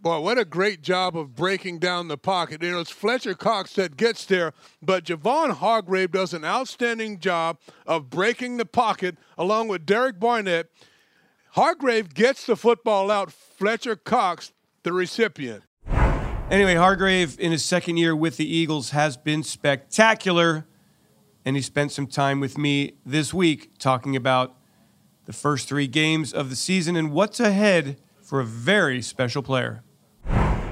Boy, 0.00 0.20
what 0.20 0.38
a 0.38 0.44
great 0.44 0.80
job 0.80 1.18
of 1.18 1.34
breaking 1.34 1.80
down 1.80 2.06
the 2.06 2.16
pocket. 2.16 2.62
You 2.62 2.70
know, 2.70 2.80
it's 2.80 2.90
Fletcher 2.90 3.34
Cox 3.34 3.72
that 3.72 3.96
gets 3.96 4.24
there, 4.24 4.52
but 4.80 5.04
Javon 5.04 5.50
Hargrave 5.50 6.12
does 6.12 6.32
an 6.32 6.44
outstanding 6.44 7.18
job 7.18 7.58
of 7.84 8.08
breaking 8.08 8.58
the 8.58 8.64
pocket 8.64 9.18
along 9.36 9.66
with 9.66 9.84
Derek 9.84 10.20
Barnett 10.20 10.68
Hargrave 11.58 12.14
gets 12.14 12.46
the 12.46 12.54
football 12.54 13.10
out. 13.10 13.32
Fletcher 13.32 13.96
Cox, 13.96 14.52
the 14.84 14.92
recipient. 14.92 15.64
Anyway, 16.52 16.76
Hargrave 16.76 17.36
in 17.40 17.50
his 17.50 17.64
second 17.64 17.96
year 17.96 18.14
with 18.14 18.36
the 18.36 18.46
Eagles 18.46 18.90
has 18.90 19.16
been 19.16 19.42
spectacular. 19.42 20.68
And 21.44 21.56
he 21.56 21.62
spent 21.62 21.90
some 21.90 22.06
time 22.06 22.38
with 22.38 22.56
me 22.56 22.92
this 23.04 23.34
week 23.34 23.76
talking 23.80 24.14
about 24.14 24.54
the 25.24 25.32
first 25.32 25.68
three 25.68 25.88
games 25.88 26.32
of 26.32 26.48
the 26.48 26.54
season 26.54 26.94
and 26.94 27.10
what's 27.10 27.40
ahead 27.40 28.00
for 28.22 28.38
a 28.38 28.44
very 28.44 29.02
special 29.02 29.42
player. 29.42 29.82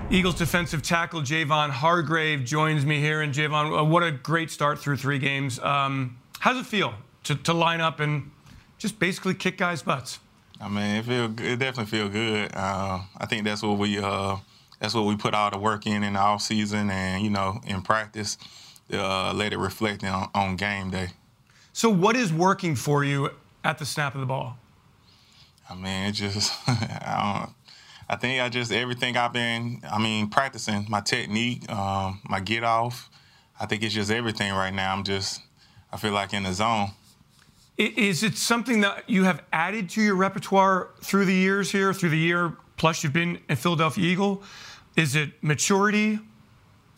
Eagles 0.09 0.37
defensive 0.37 0.83
tackle 0.83 1.21
Javon 1.21 1.71
Hargrave 1.71 2.45
joins 2.45 2.87
me 2.87 3.01
here. 3.01 3.23
And 3.23 3.35
Javon, 3.35 3.77
uh, 3.77 3.85
what 3.85 4.05
a 4.05 4.13
great 4.13 4.53
start 4.53 4.79
through 4.79 4.99
three 4.99 5.19
games. 5.19 5.59
Um, 5.59 6.19
how 6.39 6.53
does 6.53 6.61
it 6.63 6.67
feel 6.67 6.95
to, 7.25 7.35
to 7.35 7.53
line 7.53 7.81
up 7.81 7.99
and 7.99 8.31
just 8.79 9.01
basically 9.01 9.35
kick 9.35 9.59
guys' 9.59 9.83
butts? 9.83 10.21
I 10.61 10.69
mean, 10.69 10.97
it 10.97 11.05
feel 11.05 11.25
it 11.25 11.59
definitely 11.59 11.87
feel 11.87 12.09
good. 12.09 12.51
Uh, 12.55 13.01
I 13.17 13.27
think 13.27 13.45
that's 13.45 13.63
what 13.63 13.79
we 13.79 13.99
uh, 13.99 14.37
that's 14.81 14.95
what 14.95 15.05
we 15.05 15.17
put 15.17 15.35
all 15.35 15.51
the 15.51 15.59
work 15.59 15.87
in 15.87 16.03
in 16.03 16.15
the 16.15 16.19
off 16.19 16.43
season, 16.43 16.91
and 16.91 17.23
you 17.23 17.31
know, 17.31 17.61
in 17.67 17.83
practice, 17.83 18.39
uh, 18.93 19.33
let 19.33 19.53
it 19.53 19.59
reflect 19.59 20.05
on, 20.05 20.31
on 20.35 20.57
game 20.57 20.91
day. 20.91 21.09
So, 21.73 21.91
what 21.91 22.17
is 22.17 22.33
working 22.33 22.75
for 22.75 23.05
you 23.05 23.31
at 23.65 23.79
the 23.79 23.87
snap 23.87 24.15
of 24.15 24.21
the 24.21 24.27
ball? 24.27 24.59
I 25.69 25.75
mean, 25.75 26.09
it 26.09 26.13
just 26.13 26.53
I 26.67 27.43
don't. 27.43 27.55
I 28.09 28.17
think 28.17 28.41
I 28.41 28.49
just 28.49 28.73
everything 28.73 29.17
I've 29.17 29.33
been. 29.33 29.83
I 29.91 29.99
mean, 29.99 30.29
practicing 30.29 30.87
my 30.89 31.01
technique, 31.01 31.71
um, 31.71 32.21
my 32.29 32.41
get 32.41 32.65
off. 32.65 33.11
I 33.59 33.67
think 33.67 33.83
it's 33.83 33.95
just 33.95 34.11
everything 34.11 34.53
right 34.53 34.73
now. 34.73 34.95
I'm 34.95 35.05
just. 35.05 35.41
I 35.93 35.97
feel 35.97 36.13
like 36.13 36.33
in 36.33 36.45
the 36.45 36.53
zone. 36.53 36.91
Is 37.79 38.23
it 38.23 38.39
something 38.39 38.81
that 38.81 39.09
you 39.09 39.25
have 39.25 39.43
added 39.53 39.91
to 39.91 40.03
your 40.03 40.15
repertoire 40.15 40.91
through 41.03 41.27
the 41.27 41.35
years 41.35 41.71
here, 41.71 41.93
through 41.93 42.11
the 42.11 42.19
year 42.19 42.57
plus 42.77 43.03
you've 43.03 43.13
been 43.13 43.39
a 43.49 43.57
Philadelphia 43.57 44.05
Eagle? 44.05 44.43
Is 44.97 45.15
it 45.15 45.33
maturity? 45.43 46.19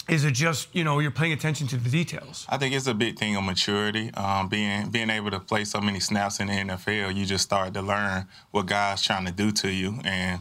Is 0.09 0.25
it 0.25 0.33
just 0.33 0.75
you 0.75 0.85
know 0.85 1.01
you're 1.01 1.11
paying 1.11 1.33
attention 1.33 1.67
to 1.69 1.77
the 1.77 1.91
details? 1.91 2.47
I 2.49 2.57
think 2.57 2.75
it's 2.75 2.87
a 2.87 2.95
big 2.95 3.19
thing 3.19 3.37
of 3.37 3.45
maturity. 3.45 4.13
Um, 4.15 4.49
being 4.49 4.89
being 4.89 5.11
able 5.11 5.31
to 5.31 5.41
play 5.41 5.65
so 5.65 5.81
many 5.81 6.01
snaps 6.01 6.41
in 6.41 6.47
the 6.47 6.55
NFL, 6.55 7.15
you 7.15 7.27
just 7.27 7.45
start 7.45 7.75
to 7.75 7.83
learn 7.83 8.27
what 8.51 8.67
guys 8.67 9.03
trying 9.03 9.27
to 9.27 9.33
do 9.33 9.51
to 9.53 9.71
you, 9.71 10.01
and 10.05 10.41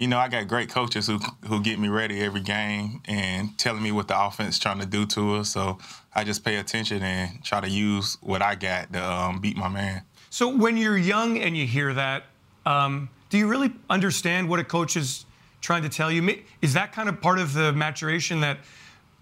you 0.00 0.08
know, 0.08 0.18
I 0.18 0.28
got 0.28 0.48
great 0.48 0.70
coaches 0.70 1.06
who 1.06 1.18
who 1.46 1.60
get 1.60 1.78
me 1.78 1.88
ready 1.88 2.22
every 2.22 2.40
game 2.40 3.02
and 3.04 3.56
telling 3.58 3.82
me 3.82 3.92
what 3.92 4.08
the 4.08 4.18
offense 4.18 4.54
is 4.54 4.58
trying 4.58 4.78
to 4.80 4.86
do 4.86 5.04
to 5.04 5.34
us. 5.34 5.50
So 5.50 5.78
I 6.14 6.24
just 6.24 6.42
pay 6.42 6.56
attention 6.56 7.02
and 7.02 7.44
try 7.44 7.60
to 7.60 7.68
use 7.68 8.16
what 8.22 8.40
I 8.40 8.54
got 8.54 8.90
to 8.94 9.04
um, 9.04 9.40
beat 9.40 9.58
my 9.58 9.68
man. 9.68 10.00
So 10.30 10.56
when 10.56 10.78
you're 10.78 10.96
young 10.96 11.36
and 11.36 11.54
you 11.54 11.66
hear 11.66 11.92
that, 11.92 12.24
um, 12.64 13.10
do 13.28 13.36
you 13.36 13.46
really 13.46 13.72
understand 13.90 14.48
what 14.48 14.58
a 14.58 14.64
coach 14.64 14.96
is 14.96 15.26
trying 15.60 15.82
to 15.82 15.90
tell 15.90 16.10
you? 16.10 16.34
Is 16.62 16.72
that 16.72 16.92
kind 16.92 17.10
of 17.10 17.20
part 17.20 17.38
of 17.38 17.52
the 17.52 17.70
maturation 17.74 18.40
that 18.40 18.60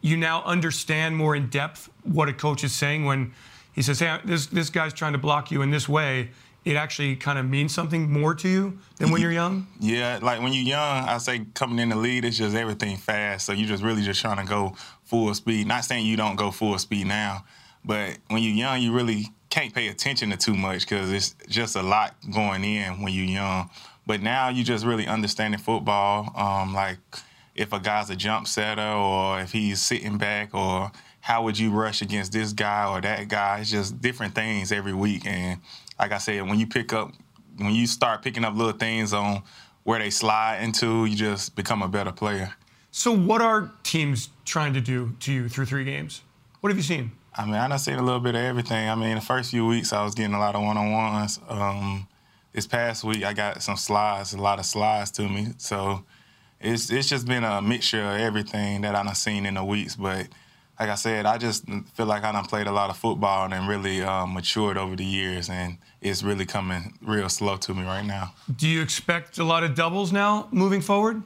you 0.00 0.16
now 0.16 0.44
understand 0.44 1.16
more 1.16 1.34
in 1.34 1.48
depth 1.48 1.90
what 2.04 2.28
a 2.28 2.32
coach 2.32 2.62
is 2.62 2.72
saying 2.72 3.04
when 3.04 3.32
he 3.72 3.82
says, 3.82 3.98
"Hey, 3.98 4.20
this 4.24 4.46
this 4.46 4.70
guy's 4.70 4.94
trying 4.94 5.14
to 5.14 5.18
block 5.18 5.50
you 5.50 5.60
in 5.62 5.72
this 5.72 5.88
way," 5.88 6.30
it 6.68 6.76
actually 6.76 7.16
kind 7.16 7.38
of 7.38 7.46
means 7.46 7.74
something 7.74 8.12
more 8.12 8.34
to 8.34 8.48
you 8.48 8.78
than 8.98 9.10
when 9.10 9.22
you're 9.22 9.32
young? 9.32 9.66
Yeah, 9.80 10.18
like 10.20 10.42
when 10.42 10.52
you're 10.52 10.64
young, 10.64 11.08
I 11.08 11.16
say 11.16 11.46
coming 11.54 11.78
in 11.78 11.88
the 11.88 11.96
lead, 11.96 12.26
it's 12.26 12.36
just 12.36 12.54
everything 12.54 12.98
fast. 12.98 13.46
So 13.46 13.52
you're 13.52 13.66
just 13.68 13.82
really 13.82 14.02
just 14.02 14.20
trying 14.20 14.36
to 14.36 14.44
go 14.44 14.76
full 15.04 15.32
speed. 15.32 15.66
Not 15.66 15.86
saying 15.86 16.04
you 16.04 16.16
don't 16.18 16.36
go 16.36 16.50
full 16.50 16.78
speed 16.78 17.06
now, 17.06 17.46
but 17.84 18.18
when 18.28 18.42
you're 18.42 18.54
young, 18.54 18.82
you 18.82 18.92
really 18.92 19.28
can't 19.48 19.74
pay 19.74 19.88
attention 19.88 20.28
to 20.28 20.36
too 20.36 20.54
much 20.54 20.80
because 20.80 21.10
it's 21.10 21.34
just 21.48 21.74
a 21.74 21.82
lot 21.82 22.14
going 22.34 22.64
in 22.64 23.00
when 23.00 23.14
you're 23.14 23.24
young. 23.24 23.70
But 24.06 24.20
now 24.20 24.50
you 24.50 24.62
just 24.62 24.84
really 24.84 25.06
understanding 25.06 25.60
football, 25.60 26.32
um, 26.36 26.74
like 26.74 26.98
if 27.54 27.72
a 27.72 27.80
guy's 27.80 28.10
a 28.10 28.16
jump 28.16 28.46
setter 28.46 28.82
or 28.82 29.40
if 29.40 29.52
he's 29.52 29.80
sitting 29.80 30.18
back 30.18 30.54
or 30.54 30.92
how 31.28 31.42
would 31.42 31.58
you 31.58 31.70
rush 31.70 32.00
against 32.00 32.32
this 32.32 32.54
guy 32.54 32.88
or 32.88 33.02
that 33.02 33.28
guy. 33.28 33.58
It's 33.58 33.70
just 33.70 34.00
different 34.00 34.34
things 34.34 34.72
every 34.72 34.94
week. 34.94 35.26
And 35.26 35.60
like 36.00 36.10
I 36.10 36.16
said, 36.16 36.48
when 36.48 36.58
you 36.58 36.66
pick 36.66 36.94
up, 36.94 37.12
when 37.58 37.74
you 37.74 37.86
start 37.86 38.22
picking 38.22 38.46
up 38.46 38.56
little 38.56 38.72
things 38.72 39.12
on 39.12 39.42
where 39.84 39.98
they 39.98 40.08
slide 40.08 40.62
into, 40.62 41.04
you 41.04 41.14
just 41.14 41.54
become 41.54 41.82
a 41.82 41.88
better 41.88 42.12
player. 42.12 42.54
So, 42.92 43.14
what 43.14 43.42
are 43.42 43.70
teams 43.82 44.30
trying 44.46 44.72
to 44.72 44.80
do 44.80 45.16
to 45.20 45.30
you 45.30 45.50
through 45.50 45.66
three 45.66 45.84
games? 45.84 46.22
What 46.60 46.70
have 46.70 46.78
you 46.78 46.82
seen? 46.82 47.12
I 47.36 47.44
mean, 47.44 47.56
I 47.56 47.68
done 47.68 47.78
seen 47.78 47.96
a 47.96 48.02
little 48.02 48.20
bit 48.20 48.34
of 48.34 48.40
everything. 48.40 48.88
I 48.88 48.94
mean, 48.94 49.16
the 49.16 49.20
first 49.20 49.50
few 49.50 49.66
weeks 49.66 49.92
I 49.92 50.02
was 50.02 50.14
getting 50.14 50.32
a 50.32 50.38
lot 50.38 50.54
of 50.54 50.62
one-on-ones. 50.62 51.40
Um, 51.46 52.08
this 52.54 52.66
past 52.66 53.04
week 53.04 53.22
I 53.22 53.34
got 53.34 53.62
some 53.62 53.76
slides, 53.76 54.32
a 54.32 54.38
lot 54.38 54.58
of 54.58 54.64
slides 54.64 55.10
to 55.10 55.28
me. 55.28 55.48
So 55.58 56.06
it's 56.58 56.90
it's 56.90 57.10
just 57.10 57.26
been 57.26 57.44
a 57.44 57.60
mixture 57.60 58.00
of 58.02 58.18
everything 58.18 58.80
that 58.80 58.94
I 58.94 59.02
done 59.02 59.14
seen 59.14 59.44
in 59.44 59.54
the 59.54 59.64
weeks. 59.64 59.94
But 59.94 60.28
like 60.78 60.90
I 60.90 60.94
said, 60.94 61.26
I 61.26 61.38
just 61.38 61.64
feel 61.94 62.06
like 62.06 62.22
I 62.22 62.30
done 62.30 62.44
played 62.44 62.68
a 62.68 62.72
lot 62.72 62.88
of 62.88 62.96
football 62.96 63.52
and 63.52 63.68
really 63.68 64.02
uh, 64.02 64.26
matured 64.26 64.78
over 64.78 64.94
the 64.94 65.04
years, 65.04 65.50
and 65.50 65.76
it's 66.00 66.22
really 66.22 66.46
coming 66.46 66.96
real 67.02 67.28
slow 67.28 67.56
to 67.56 67.74
me 67.74 67.82
right 67.82 68.04
now. 68.04 68.32
Do 68.54 68.68
you 68.68 68.80
expect 68.80 69.38
a 69.38 69.44
lot 69.44 69.64
of 69.64 69.74
doubles 69.74 70.12
now 70.12 70.46
moving 70.52 70.80
forward? 70.80 71.22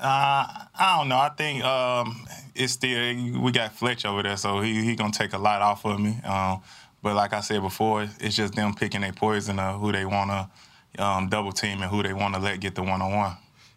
Uh, 0.00 0.64
I 0.78 0.96
don't 0.98 1.08
know. 1.08 1.16
I 1.16 1.30
think 1.30 1.62
um, 1.64 2.26
it's 2.54 2.74
still 2.74 3.40
we 3.40 3.52
got 3.52 3.74
Fletch 3.74 4.06
over 4.06 4.22
there, 4.22 4.36
so 4.36 4.60
he 4.60 4.82
he 4.82 4.96
gonna 4.96 5.12
take 5.12 5.34
a 5.34 5.38
lot 5.38 5.60
off 5.62 5.84
of 5.84 6.00
me. 6.00 6.18
Um, 6.24 6.62
but 7.02 7.14
like 7.14 7.32
I 7.32 7.40
said 7.40 7.60
before, 7.60 8.08
it's 8.20 8.36
just 8.36 8.54
them 8.54 8.74
picking 8.74 9.04
a 9.04 9.12
poison 9.12 9.58
of 9.58 9.80
who 9.80 9.92
they 9.92 10.04
wanna 10.06 10.50
um, 10.98 11.28
double 11.28 11.52
team 11.52 11.82
and 11.82 11.90
who 11.90 12.02
they 12.02 12.12
wanna 12.14 12.38
let 12.38 12.60
get 12.60 12.74
the 12.74 12.82
one 12.82 13.00
on 13.02 13.14
one. 13.14 13.36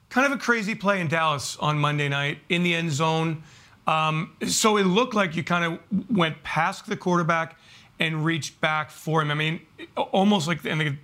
Kind 0.09 0.25
of 0.25 0.33
a 0.33 0.37
crazy 0.37 0.75
play 0.75 0.99
in 1.01 1.07
Dallas 1.07 1.55
on 1.57 1.77
Monday 1.77 2.09
night 2.09 2.39
in 2.49 2.63
the 2.63 2.73
end 2.73 2.91
zone. 2.91 3.43
Um, 3.87 4.35
so 4.47 4.77
it 4.77 4.83
looked 4.83 5.13
like 5.13 5.35
you 5.35 5.43
kind 5.43 5.65
of 5.65 5.79
went 6.09 6.43
past 6.43 6.85
the 6.87 6.97
quarterback 6.97 7.57
and 7.99 8.23
reached 8.23 8.61
back 8.61 8.91
for 8.91 9.21
him. 9.21 9.31
I 9.31 9.33
mean, 9.33 9.61
almost 9.95 10.47
like 10.47 10.63
and 10.65 10.79
the 10.79 10.95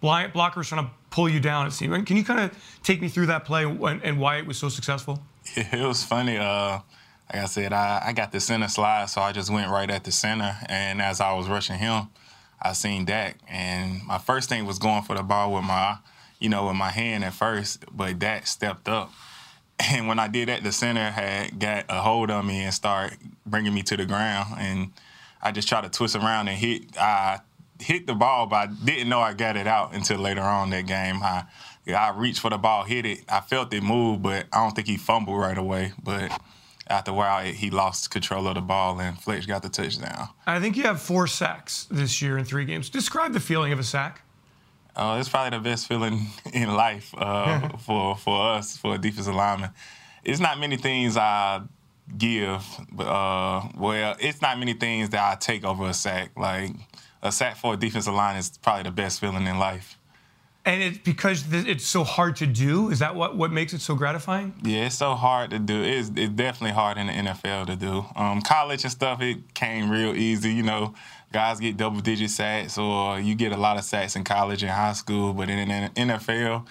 blind 0.00 0.32
blockers 0.32 0.68
trying 0.68 0.84
to 0.84 0.90
pull 1.10 1.28
you 1.28 1.40
down. 1.40 1.66
It 1.66 1.72
seemed. 1.72 2.06
Can 2.06 2.16
you 2.16 2.24
kind 2.24 2.40
of 2.40 2.80
take 2.82 3.00
me 3.00 3.08
through 3.08 3.26
that 3.26 3.44
play 3.44 3.64
and, 3.64 4.02
and 4.02 4.18
why 4.18 4.36
it 4.36 4.46
was 4.46 4.58
so 4.58 4.68
successful? 4.68 5.22
It 5.56 5.86
was 5.86 6.04
funny. 6.04 6.36
Uh, 6.36 6.80
like 7.32 7.42
I 7.42 7.46
said, 7.46 7.72
I, 7.72 8.02
I 8.06 8.12
got 8.12 8.30
the 8.30 8.40
center 8.40 8.68
slide, 8.68 9.08
so 9.08 9.20
I 9.20 9.32
just 9.32 9.50
went 9.50 9.70
right 9.70 9.90
at 9.90 10.04
the 10.04 10.12
center. 10.12 10.56
And 10.66 11.00
as 11.02 11.20
I 11.20 11.32
was 11.32 11.48
rushing 11.48 11.78
him, 11.78 12.08
I 12.60 12.74
seen 12.74 13.04
Dak, 13.04 13.38
and 13.48 14.04
my 14.04 14.18
first 14.18 14.48
thing 14.48 14.66
was 14.66 14.78
going 14.78 15.02
for 15.02 15.16
the 15.16 15.22
ball 15.22 15.52
with 15.52 15.64
my, 15.64 15.96
you 16.38 16.48
know, 16.48 16.68
with 16.68 16.76
my 16.76 16.90
hand 16.90 17.24
at 17.24 17.34
first, 17.34 17.84
but 17.92 18.20
Dak 18.20 18.46
stepped 18.46 18.88
up. 18.88 19.12
And 19.92 20.06
when 20.06 20.18
I 20.18 20.28
did 20.28 20.48
that, 20.48 20.62
the 20.62 20.72
center 20.72 21.10
had 21.10 21.58
got 21.58 21.86
a 21.88 22.00
hold 22.00 22.30
of 22.30 22.44
me 22.44 22.62
and 22.62 22.72
started 22.72 23.18
bringing 23.44 23.74
me 23.74 23.82
to 23.82 23.96
the 23.96 24.06
ground. 24.06 24.54
And 24.58 24.92
I 25.42 25.50
just 25.50 25.68
tried 25.68 25.82
to 25.82 25.90
twist 25.90 26.14
around 26.14 26.48
and 26.48 26.56
hit. 26.56 26.96
I 26.96 27.40
hit 27.80 28.06
the 28.06 28.14
ball, 28.14 28.46
but 28.46 28.56
I 28.56 28.66
didn't 28.66 29.08
know 29.08 29.20
I 29.20 29.34
got 29.34 29.56
it 29.56 29.66
out 29.66 29.92
until 29.92 30.18
later 30.18 30.40
on 30.40 30.70
that 30.70 30.86
game. 30.86 31.22
I 31.22 31.44
I 31.88 32.10
reached 32.10 32.40
for 32.40 32.50
the 32.50 32.58
ball, 32.58 32.84
hit 32.84 33.04
it. 33.04 33.24
I 33.28 33.40
felt 33.40 33.74
it 33.74 33.82
move, 33.82 34.22
but 34.22 34.46
I 34.52 34.62
don't 34.62 34.74
think 34.74 34.86
he 34.86 34.96
fumbled 34.96 35.38
right 35.38 35.58
away. 35.58 35.92
But 36.02 36.40
after 36.86 37.10
a 37.10 37.14
while, 37.14 37.44
he 37.44 37.70
lost 37.70 38.10
control 38.10 38.46
of 38.46 38.54
the 38.54 38.60
ball, 38.60 39.00
and 39.00 39.18
Fletch 39.18 39.48
got 39.48 39.62
the 39.62 39.68
touchdown. 39.68 40.28
I 40.46 40.60
think 40.60 40.76
you 40.76 40.84
have 40.84 41.02
four 41.02 41.26
sacks 41.26 41.86
this 41.90 42.22
year 42.22 42.38
in 42.38 42.44
three 42.44 42.64
games. 42.64 42.88
Describe 42.88 43.32
the 43.32 43.40
feeling 43.40 43.72
of 43.72 43.78
a 43.78 43.84
sack. 43.84 44.22
Uh, 44.94 45.16
it's 45.18 45.28
probably 45.28 45.56
the 45.56 45.62
best 45.62 45.86
feeling 45.86 46.26
in 46.52 46.72
life 46.74 47.14
uh, 47.16 47.68
for 47.78 48.16
for 48.16 48.52
us, 48.52 48.76
for 48.76 48.94
a 48.94 48.98
defensive 48.98 49.34
lineman. 49.34 49.70
It's 50.24 50.40
not 50.40 50.58
many 50.58 50.76
things 50.76 51.16
I 51.16 51.62
give, 52.16 52.64
but 52.92 53.06
uh, 53.06 53.68
well, 53.76 54.16
it's 54.20 54.40
not 54.42 54.58
many 54.58 54.74
things 54.74 55.10
that 55.10 55.32
I 55.32 55.36
take 55.36 55.64
over 55.64 55.88
a 55.88 55.94
sack. 55.94 56.32
Like 56.36 56.72
a 57.22 57.32
sack 57.32 57.56
for 57.56 57.74
a 57.74 57.76
defensive 57.76 58.14
line 58.14 58.36
is 58.36 58.58
probably 58.58 58.84
the 58.84 58.90
best 58.90 59.20
feeling 59.20 59.46
in 59.46 59.58
life. 59.58 59.98
And 60.64 60.80
it's 60.80 60.98
because 60.98 61.44
it's 61.52 61.84
so 61.84 62.04
hard 62.04 62.36
to 62.36 62.46
do. 62.46 62.90
Is 62.90 63.00
that 63.00 63.16
what, 63.16 63.36
what 63.36 63.50
makes 63.50 63.72
it 63.72 63.80
so 63.80 63.96
gratifying? 63.96 64.54
Yeah, 64.62 64.86
it's 64.86 64.94
so 64.94 65.14
hard 65.14 65.50
to 65.50 65.58
do. 65.58 65.82
It's, 65.82 66.08
it's 66.14 66.32
definitely 66.32 66.74
hard 66.74 66.98
in 66.98 67.08
the 67.08 67.12
NFL 67.12 67.66
to 67.66 67.74
do. 67.74 68.04
Um, 68.14 68.40
college 68.42 68.84
and 68.84 68.92
stuff, 68.92 69.20
it 69.20 69.54
came 69.54 69.90
real 69.90 70.14
easy. 70.14 70.52
You 70.52 70.62
know, 70.62 70.94
guys 71.32 71.58
get 71.58 71.76
double 71.76 72.00
digit 72.00 72.30
sacks, 72.30 72.78
or 72.78 73.18
you 73.18 73.34
get 73.34 73.52
a 73.52 73.56
lot 73.56 73.78
of 73.78 73.84
sacks 73.84 74.16
in 74.16 74.24
college 74.24 74.62
and 74.62 74.70
high 74.70 74.92
school. 74.92 75.32
But 75.32 75.50
in 75.50 75.68
the 75.68 75.90
NFL, 76.00 76.66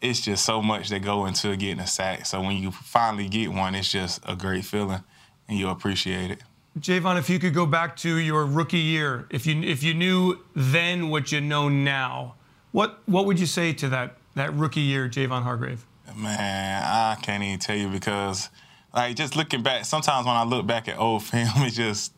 it's 0.00 0.20
just 0.20 0.44
so 0.44 0.62
much 0.62 0.88
that 0.88 1.00
go 1.00 1.26
into 1.26 1.56
getting 1.56 1.80
a 1.80 1.86
sack. 1.86 2.26
So 2.26 2.40
when 2.40 2.56
you 2.56 2.70
finally 2.70 3.28
get 3.28 3.52
one, 3.52 3.74
it's 3.74 3.92
just 3.92 4.22
a 4.26 4.34
great 4.34 4.64
feeling, 4.64 5.02
and 5.48 5.58
you 5.58 5.68
appreciate 5.68 6.30
it. 6.30 6.40
Javon, 6.78 7.18
if 7.18 7.28
you 7.28 7.38
could 7.38 7.52
go 7.52 7.66
back 7.66 7.96
to 7.96 8.16
your 8.16 8.46
rookie 8.46 8.78
year, 8.78 9.26
if 9.30 9.44
you 9.46 9.60
if 9.62 9.82
you 9.82 9.92
knew 9.92 10.38
then 10.54 11.10
what 11.10 11.32
you 11.32 11.40
know 11.40 11.68
now, 11.68 12.36
what 12.72 13.00
what 13.06 13.26
would 13.26 13.40
you 13.40 13.46
say 13.46 13.72
to 13.74 13.88
that 13.88 14.16
that 14.34 14.54
rookie 14.54 14.80
year, 14.80 15.08
Javon 15.08 15.42
Hargrave? 15.42 15.84
Man, 16.16 16.82
I 16.82 17.16
can't 17.20 17.42
even 17.42 17.58
tell 17.58 17.76
you 17.76 17.88
because, 17.88 18.50
like, 18.92 19.14
just 19.16 19.36
looking 19.36 19.62
back, 19.62 19.84
sometimes 19.84 20.26
when 20.26 20.34
I 20.34 20.44
look 20.44 20.66
back 20.66 20.88
at 20.88 20.98
old 20.98 21.22
film, 21.24 21.48
it's 21.58 21.76
just 21.76 22.12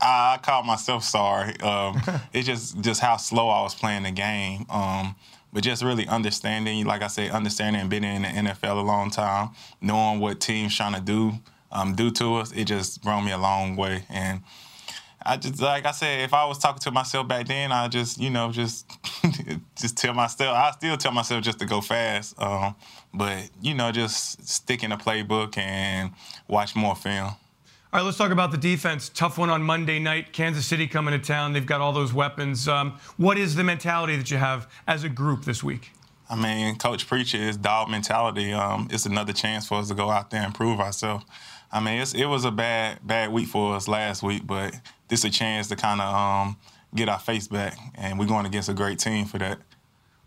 I, 0.00 0.34
I 0.34 0.38
call 0.38 0.62
myself 0.62 1.04
sorry. 1.04 1.58
Um, 1.60 2.00
it's 2.32 2.46
just 2.46 2.80
just 2.80 3.00
how 3.00 3.16
slow 3.16 3.48
I 3.48 3.62
was 3.62 3.74
playing 3.74 4.04
the 4.04 4.10
game. 4.10 4.66
Um, 4.70 5.16
but 5.52 5.62
just 5.62 5.82
really 5.82 6.06
understanding, 6.06 6.84
like 6.84 7.02
I 7.02 7.06
said, 7.06 7.30
understanding 7.30 7.80
and 7.80 7.90
being 7.90 8.04
in 8.04 8.22
the 8.22 8.28
NFL 8.28 8.78
a 8.78 8.80
long 8.80 9.10
time, 9.10 9.50
knowing 9.80 10.20
what 10.20 10.40
teams 10.40 10.76
trying 10.76 10.94
to 10.94 11.00
do 11.00 11.32
um, 11.72 11.94
do 11.94 12.10
to 12.12 12.36
us, 12.36 12.52
it 12.52 12.64
just 12.64 13.02
brought 13.02 13.22
me 13.22 13.32
a 13.32 13.38
long 13.38 13.76
way. 13.76 14.04
And 14.10 14.42
I 15.24 15.36
just 15.36 15.60
like 15.60 15.84
I 15.84 15.90
said, 15.92 16.20
if 16.20 16.32
I 16.32 16.46
was 16.46 16.58
talking 16.58 16.80
to 16.80 16.90
myself 16.90 17.28
back 17.28 17.46
then, 17.46 17.72
I 17.72 17.88
just 17.88 18.18
you 18.18 18.30
know 18.30 18.50
just 18.50 18.90
just 19.76 19.96
tell 19.96 20.14
myself 20.14 20.56
I 20.56 20.70
still 20.72 20.96
tell 20.96 21.12
myself 21.12 21.42
just 21.42 21.58
to 21.58 21.66
go 21.66 21.80
fast, 21.80 22.40
um, 22.40 22.74
but 23.12 23.50
you 23.60 23.74
know 23.74 23.90
just 23.92 24.46
stick 24.48 24.82
in 24.82 24.90
the 24.90 24.96
playbook 24.96 25.56
and 25.58 26.12
watch 26.46 26.76
more 26.76 26.94
film. 26.96 27.32
All 27.90 28.00
right, 28.00 28.04
let's 28.04 28.18
talk 28.18 28.32
about 28.32 28.50
the 28.50 28.58
defense. 28.58 29.08
Tough 29.08 29.38
one 29.38 29.48
on 29.48 29.62
Monday 29.62 29.98
night. 29.98 30.34
Kansas 30.34 30.66
City 30.66 30.86
coming 30.86 31.18
to 31.18 31.26
town. 31.26 31.54
They've 31.54 31.64
got 31.64 31.80
all 31.80 31.92
those 31.92 32.12
weapons. 32.12 32.68
Um, 32.68 32.98
what 33.16 33.38
is 33.38 33.54
the 33.54 33.64
mentality 33.64 34.14
that 34.16 34.30
you 34.30 34.36
have 34.36 34.70
as 34.86 35.04
a 35.04 35.08
group 35.08 35.46
this 35.46 35.64
week? 35.64 35.92
I 36.28 36.36
mean, 36.36 36.76
Coach 36.76 37.06
Preacher 37.06 37.38
is 37.38 37.56
dog 37.56 37.88
mentality. 37.88 38.52
Um, 38.52 38.88
it's 38.90 39.06
another 39.06 39.32
chance 39.32 39.66
for 39.66 39.78
us 39.78 39.88
to 39.88 39.94
go 39.94 40.10
out 40.10 40.28
there 40.28 40.42
and 40.42 40.54
prove 40.54 40.80
ourselves. 40.80 41.24
I 41.72 41.80
mean, 41.80 42.04
it 42.14 42.26
was 42.26 42.44
a 42.44 42.50
bad 42.50 42.98
bad 43.06 43.32
week 43.32 43.48
for 43.48 43.74
us 43.74 43.88
last 43.88 44.22
week, 44.22 44.46
but 44.46 44.74
this 45.08 45.20
is 45.20 45.24
a 45.24 45.30
chance 45.30 45.68
to 45.68 45.76
kind 45.76 46.02
of 46.02 46.14
um, 46.14 46.58
get 46.94 47.08
our 47.08 47.18
face 47.18 47.48
back, 47.48 47.78
and 47.94 48.18
we're 48.18 48.26
going 48.26 48.44
against 48.44 48.68
a 48.68 48.74
great 48.74 48.98
team 48.98 49.24
for 49.24 49.38
that. 49.38 49.60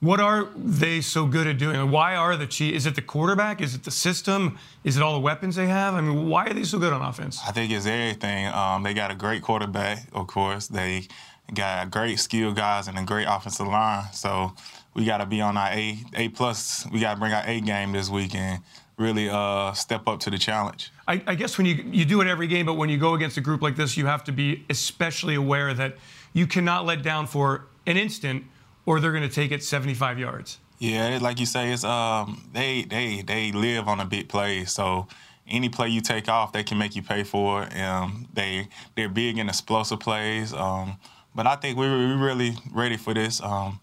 What 0.01 0.19
are 0.19 0.47
they 0.55 0.99
so 1.01 1.27
good 1.27 1.45
at 1.45 1.59
doing? 1.59 1.91
Why 1.91 2.15
are 2.15 2.35
the 2.35 2.47
Chiefs? 2.47 2.75
Is 2.75 2.85
it 2.87 2.95
the 2.95 3.03
quarterback? 3.03 3.61
Is 3.61 3.75
it 3.75 3.83
the 3.83 3.91
system? 3.91 4.57
Is 4.83 4.97
it 4.97 5.03
all 5.03 5.13
the 5.13 5.19
weapons 5.19 5.55
they 5.55 5.67
have? 5.67 5.93
I 5.93 6.01
mean, 6.01 6.27
why 6.27 6.47
are 6.47 6.53
they 6.53 6.63
so 6.63 6.79
good 6.79 6.91
on 6.91 7.03
offense? 7.03 7.39
I 7.47 7.51
think 7.51 7.71
it's 7.71 7.85
everything. 7.85 8.47
Um, 8.47 8.81
they 8.81 8.95
got 8.95 9.11
a 9.11 9.15
great 9.15 9.43
quarterback, 9.43 10.07
of 10.11 10.25
course. 10.25 10.65
They 10.65 11.07
got 11.53 11.91
great 11.91 12.19
skill 12.19 12.51
guys 12.51 12.87
and 12.87 12.97
a 12.97 13.03
great 13.03 13.27
offensive 13.29 13.67
line. 13.67 14.05
So 14.11 14.53
we 14.95 15.05
got 15.05 15.19
to 15.19 15.27
be 15.27 15.39
on 15.39 15.55
our 15.55 15.69
A 15.69 15.99
A 16.15 16.29
plus. 16.29 16.87
We 16.91 16.99
got 16.99 17.13
to 17.13 17.19
bring 17.19 17.31
our 17.31 17.43
A 17.45 17.61
game 17.61 17.91
this 17.91 18.09
weekend 18.09 18.63
really 18.97 19.29
uh, 19.29 19.71
step 19.73 20.07
up 20.07 20.19
to 20.21 20.31
the 20.31 20.37
challenge. 20.37 20.91
I, 21.07 21.21
I, 21.27 21.35
guess 21.35 21.57
when 21.57 21.65
you 21.65 21.75
you 21.91 22.05
do 22.05 22.21
it 22.21 22.27
every 22.27 22.47
game, 22.47 22.65
but 22.65 22.73
when 22.75 22.89
you 22.89 22.97
go 22.97 23.13
against 23.15 23.37
a 23.37 23.41
group 23.41 23.61
like 23.61 23.75
this, 23.75 23.97
you 23.97 24.05
have 24.05 24.23
to 24.25 24.31
be 24.31 24.63
especially 24.69 25.35
aware 25.35 25.73
that 25.73 25.95
you 26.33 26.45
cannot 26.47 26.85
let 26.85 27.01
down 27.03 27.27
for 27.27 27.65
an 27.87 27.97
instant, 27.97 28.45
or 28.85 28.99
they're 28.99 29.11
going 29.11 29.27
to 29.27 29.33
take 29.33 29.51
it 29.51 29.63
75 29.63 30.19
yards. 30.19 30.59
Yeah, 30.79 31.19
like 31.21 31.39
you 31.39 31.45
say, 31.45 31.71
it's 31.71 31.83
um 31.83 32.49
they 32.53 32.81
they 32.81 33.21
they 33.21 33.51
live 33.51 33.87
on 33.87 33.99
a 33.99 34.05
big 34.05 34.29
play, 34.29 34.65
so 34.65 35.07
any 35.47 35.69
play 35.69 35.89
you 35.89 36.01
take 36.01 36.27
off, 36.27 36.53
they 36.53 36.63
can 36.63 36.79
make 36.79 36.95
you 36.95 37.03
pay 37.03 37.23
for 37.23 37.63
it. 37.63 37.79
Um, 37.79 38.27
they 38.33 38.67
they're 38.95 39.07
big 39.09 39.37
in 39.37 39.47
explosive 39.47 39.99
plays. 39.99 40.53
Um, 40.53 40.97
but 41.35 41.47
I 41.47 41.55
think 41.55 41.77
we're, 41.77 41.91
we're 41.91 42.25
really 42.25 42.55
ready 42.71 42.97
for 42.97 43.13
this. 43.13 43.41
Um, 43.41 43.79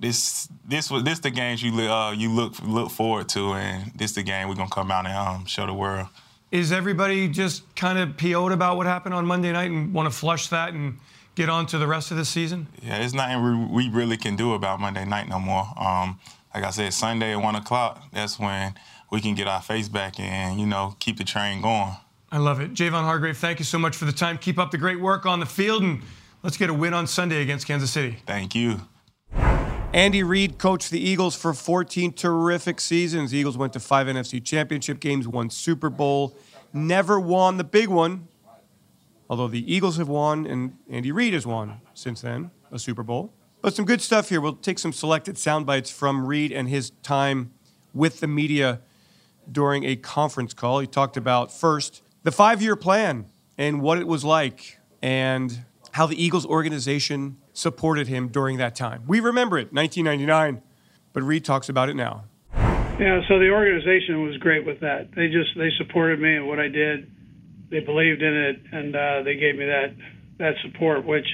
this 0.00 0.48
this 0.66 0.90
was 0.90 1.04
this 1.04 1.20
the 1.20 1.30
games 1.30 1.62
you 1.62 1.72
uh, 1.80 2.12
you 2.12 2.30
look 2.30 2.60
look 2.62 2.90
forward 2.90 3.28
to, 3.30 3.54
and 3.54 3.92
this 3.94 4.12
the 4.12 4.22
game 4.22 4.48
we're 4.48 4.54
gonna 4.54 4.68
come 4.68 4.90
out 4.90 5.06
and 5.06 5.16
um, 5.16 5.46
show 5.46 5.66
the 5.66 5.74
world. 5.74 6.08
Is 6.50 6.72
everybody 6.72 7.28
just 7.28 7.74
kind 7.74 7.98
of 7.98 8.16
PO'd 8.16 8.52
about 8.52 8.76
what 8.76 8.86
happened 8.86 9.14
on 9.14 9.26
Monday 9.26 9.50
night 9.50 9.70
and 9.70 9.92
want 9.92 10.12
to 10.12 10.16
flush 10.16 10.48
that 10.48 10.72
and 10.72 10.98
get 11.34 11.48
on 11.48 11.66
to 11.66 11.78
the 11.78 11.86
rest 11.86 12.10
of 12.10 12.16
the 12.16 12.24
season? 12.24 12.68
Yeah, 12.82 12.96
it's 12.96 13.14
nothing 13.14 13.72
we 13.72 13.88
really 13.88 14.16
can 14.16 14.36
do 14.36 14.54
about 14.54 14.80
Monday 14.80 15.04
night 15.04 15.28
no 15.28 15.38
more. 15.38 15.66
Um, 15.76 16.18
like 16.54 16.64
I 16.64 16.70
said, 16.70 16.92
Sunday 16.92 17.32
at 17.32 17.42
one 17.42 17.56
o'clock, 17.56 18.02
that's 18.12 18.38
when 18.38 18.74
we 19.10 19.20
can 19.20 19.34
get 19.34 19.46
our 19.46 19.62
face 19.62 19.88
back 19.88 20.18
and 20.18 20.60
you 20.60 20.66
know 20.66 20.96
keep 21.00 21.18
the 21.18 21.24
train 21.24 21.60
going. 21.62 21.96
I 22.30 22.38
love 22.38 22.60
it, 22.60 22.74
Javon 22.74 23.04
Hargrave. 23.04 23.36
Thank 23.36 23.58
you 23.58 23.64
so 23.64 23.78
much 23.78 23.96
for 23.96 24.06
the 24.06 24.12
time. 24.12 24.38
Keep 24.38 24.58
up 24.58 24.70
the 24.70 24.78
great 24.78 25.00
work 25.00 25.24
on 25.26 25.40
the 25.40 25.46
field, 25.46 25.82
and 25.82 26.02
let's 26.42 26.56
get 26.56 26.70
a 26.70 26.74
win 26.74 26.92
on 26.92 27.06
Sunday 27.06 27.42
against 27.42 27.66
Kansas 27.66 27.90
City. 27.90 28.18
Thank 28.26 28.54
you. 28.54 28.80
Andy 29.92 30.24
Reid 30.24 30.58
coached 30.58 30.90
the 30.90 30.98
Eagles 30.98 31.36
for 31.36 31.54
14 31.54 32.12
terrific 32.14 32.80
seasons. 32.80 33.30
The 33.30 33.38
Eagles 33.38 33.56
went 33.56 33.72
to 33.74 33.80
five 33.80 34.08
NFC 34.08 34.44
championship 34.44 34.98
games, 34.98 35.28
won 35.28 35.48
Super 35.50 35.88
Bowl, 35.88 36.36
never 36.72 37.20
won 37.20 37.58
the 37.58 37.64
big 37.64 37.88
one. 37.88 38.26
Although 39.28 39.48
the 39.48 39.72
Eagles 39.72 39.96
have 39.96 40.08
won 40.08 40.46
and 40.46 40.76
Andy 40.88 41.12
Reid 41.12 41.34
has 41.34 41.46
won 41.46 41.80
since 41.94 42.20
then, 42.20 42.50
a 42.70 42.78
Super 42.78 43.02
Bowl. 43.02 43.32
But 43.62 43.74
some 43.74 43.86
good 43.86 44.02
stuff 44.02 44.28
here. 44.28 44.40
We'll 44.40 44.56
take 44.56 44.78
some 44.78 44.92
selected 44.92 45.38
sound 45.38 45.64
bites 45.64 45.90
from 45.90 46.26
Reid 46.26 46.52
and 46.52 46.68
his 46.68 46.90
time 47.02 47.52
with 47.94 48.20
the 48.20 48.26
media 48.26 48.80
during 49.50 49.84
a 49.84 49.96
conference 49.96 50.52
call. 50.52 50.80
He 50.80 50.86
talked 50.86 51.16
about 51.16 51.52
first 51.52 52.02
the 52.22 52.32
five 52.32 52.60
year 52.60 52.76
plan 52.76 53.26
and 53.56 53.80
what 53.80 53.98
it 53.98 54.06
was 54.06 54.24
like, 54.24 54.80
and 55.00 55.64
how 55.92 56.06
the 56.06 56.22
Eagles 56.22 56.44
organization 56.44 57.36
supported 57.52 58.08
him 58.08 58.28
during 58.28 58.58
that 58.58 58.74
time. 58.74 59.04
We 59.06 59.20
remember 59.20 59.58
it, 59.58 59.72
1999, 59.72 60.60
but 61.12 61.22
Reid 61.22 61.44
talks 61.44 61.68
about 61.68 61.88
it 61.88 61.94
now. 61.94 62.24
Yeah, 62.98 63.20
so 63.28 63.38
the 63.38 63.50
organization 63.50 64.22
was 64.22 64.36
great 64.38 64.66
with 64.66 64.80
that. 64.80 65.10
They 65.14 65.28
just 65.28 65.50
they 65.56 65.70
supported 65.78 66.20
me 66.20 66.36
and 66.36 66.48
what 66.48 66.60
I 66.60 66.68
did. 66.68 67.10
They 67.74 67.80
believed 67.80 68.22
in 68.22 68.34
it, 68.36 68.62
and 68.70 68.94
uh, 68.94 69.22
they 69.24 69.34
gave 69.34 69.58
me 69.58 69.66
that 69.66 69.96
that 70.38 70.54
support, 70.62 71.04
which 71.04 71.26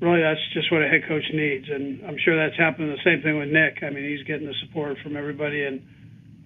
really 0.00 0.20
that's 0.20 0.40
just 0.52 0.72
what 0.72 0.82
a 0.82 0.88
head 0.88 1.06
coach 1.06 1.22
needs. 1.32 1.66
And 1.70 2.04
I'm 2.04 2.18
sure 2.18 2.34
that's 2.34 2.58
happening 2.58 2.90
the 2.90 2.98
same 3.04 3.22
thing 3.22 3.38
with 3.38 3.48
Nick. 3.48 3.78
I 3.86 3.90
mean, 3.90 4.02
he's 4.02 4.26
getting 4.26 4.48
the 4.48 4.54
support 4.66 4.98
from 5.04 5.16
everybody 5.16 5.62
and 5.62 5.86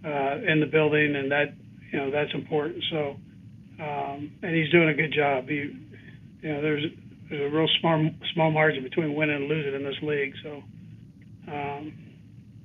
uh, 0.04 0.36
in 0.44 0.60
the 0.60 0.66
building, 0.66 1.16
and 1.16 1.32
that 1.32 1.54
you 1.90 1.98
know 1.98 2.10
that's 2.10 2.28
important. 2.34 2.84
So, 2.90 3.16
um, 3.80 4.32
and 4.42 4.54
he's 4.54 4.70
doing 4.70 4.90
a 4.90 4.94
good 4.94 5.14
job. 5.16 5.48
He, 5.48 5.80
you 6.42 6.52
know, 6.52 6.60
there's 6.60 6.84
there's 7.30 7.50
a 7.50 7.56
real 7.56 7.68
small 7.80 8.10
small 8.34 8.50
margin 8.50 8.82
between 8.82 9.14
winning 9.14 9.36
and 9.36 9.48
losing 9.48 9.72
in 9.72 9.82
this 9.82 9.96
league. 10.02 10.34
So 10.42 10.62
um, 11.48 11.94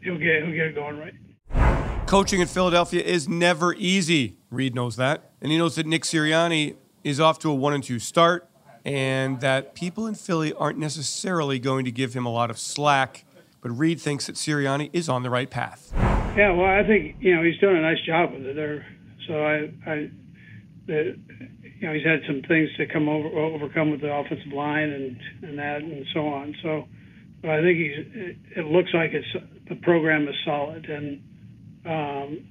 he'll 0.04 0.20
get 0.20 0.44
he'll 0.44 0.52
get 0.52 0.68
it 0.68 0.76
going 0.76 1.00
right. 1.00 2.08
Coaching 2.08 2.42
in 2.42 2.48
Philadelphia 2.48 3.02
is 3.02 3.30
never 3.30 3.74
easy. 3.76 4.37
Reid 4.50 4.76
knows 4.76 4.96
that, 4.96 5.32
and 5.42 5.52
he 5.52 5.58
knows 5.58 5.76
that 5.76 5.86
Nick 5.86 6.04
Sirianni 6.04 6.76
is 7.04 7.20
off 7.20 7.40
to 7.40 7.50
a 7.50 7.56
one 7.56 7.74
and 7.74 7.84
two 7.84 8.00
start, 8.00 8.50
and 8.86 9.42
that 9.42 9.76
people 9.76 10.08
in 10.08 10.16
Philly 10.16 10.54
aren't 10.54 10.78
necessarily 10.78 11.60
going 11.60 11.86
to 11.86 11.92
give 11.92 12.14
him 12.14 12.26
a 12.26 12.32
lot 12.32 12.50
of 12.50 12.58
slack. 12.58 13.26
But 13.62 13.72
Reid 13.72 14.00
thinks 14.00 14.28
that 14.28 14.36
Sirianni 14.36 14.90
is 14.94 15.10
on 15.10 15.24
the 15.24 15.30
right 15.30 15.50
path. 15.50 15.92
Yeah, 16.38 16.52
well, 16.52 16.66
I 16.70 16.86
think 16.86 17.18
you 17.20 17.36
know 17.36 17.44
he's 17.44 17.58
doing 17.60 17.78
a 17.78 17.82
nice 17.82 18.02
job 18.06 18.32
with 18.32 18.46
it. 18.46 18.56
There, 18.56 18.86
so 19.28 19.34
I, 19.44 19.56
I, 19.90 20.10
the, 20.86 21.20
you 21.80 21.88
know, 21.88 21.94
he's 21.94 22.06
had 22.06 22.22
some 22.26 22.42
things 22.48 22.70
to 22.78 22.86
come 22.86 23.10
over 23.10 23.28
overcome 23.28 23.92
with 23.92 24.02
the 24.02 24.14
offensive 24.14 24.54
line 24.54 24.90
and 24.90 25.20
and 25.42 25.60
that 25.60 25.82
and 25.82 26.06
so 26.14 26.28
on. 26.28 26.56
So, 26.64 26.88
but 27.42 27.52
I 27.52 27.62
think 27.62 27.78
he's. 27.78 27.98
It, 28.14 28.38
it 28.58 28.66
looks 28.66 28.94
like 28.94 29.12
it's 29.12 29.28
the 29.68 29.76
program 29.76 30.28
is 30.28 30.36
solid 30.46 30.86
and 30.86 31.22
um, 31.86 32.48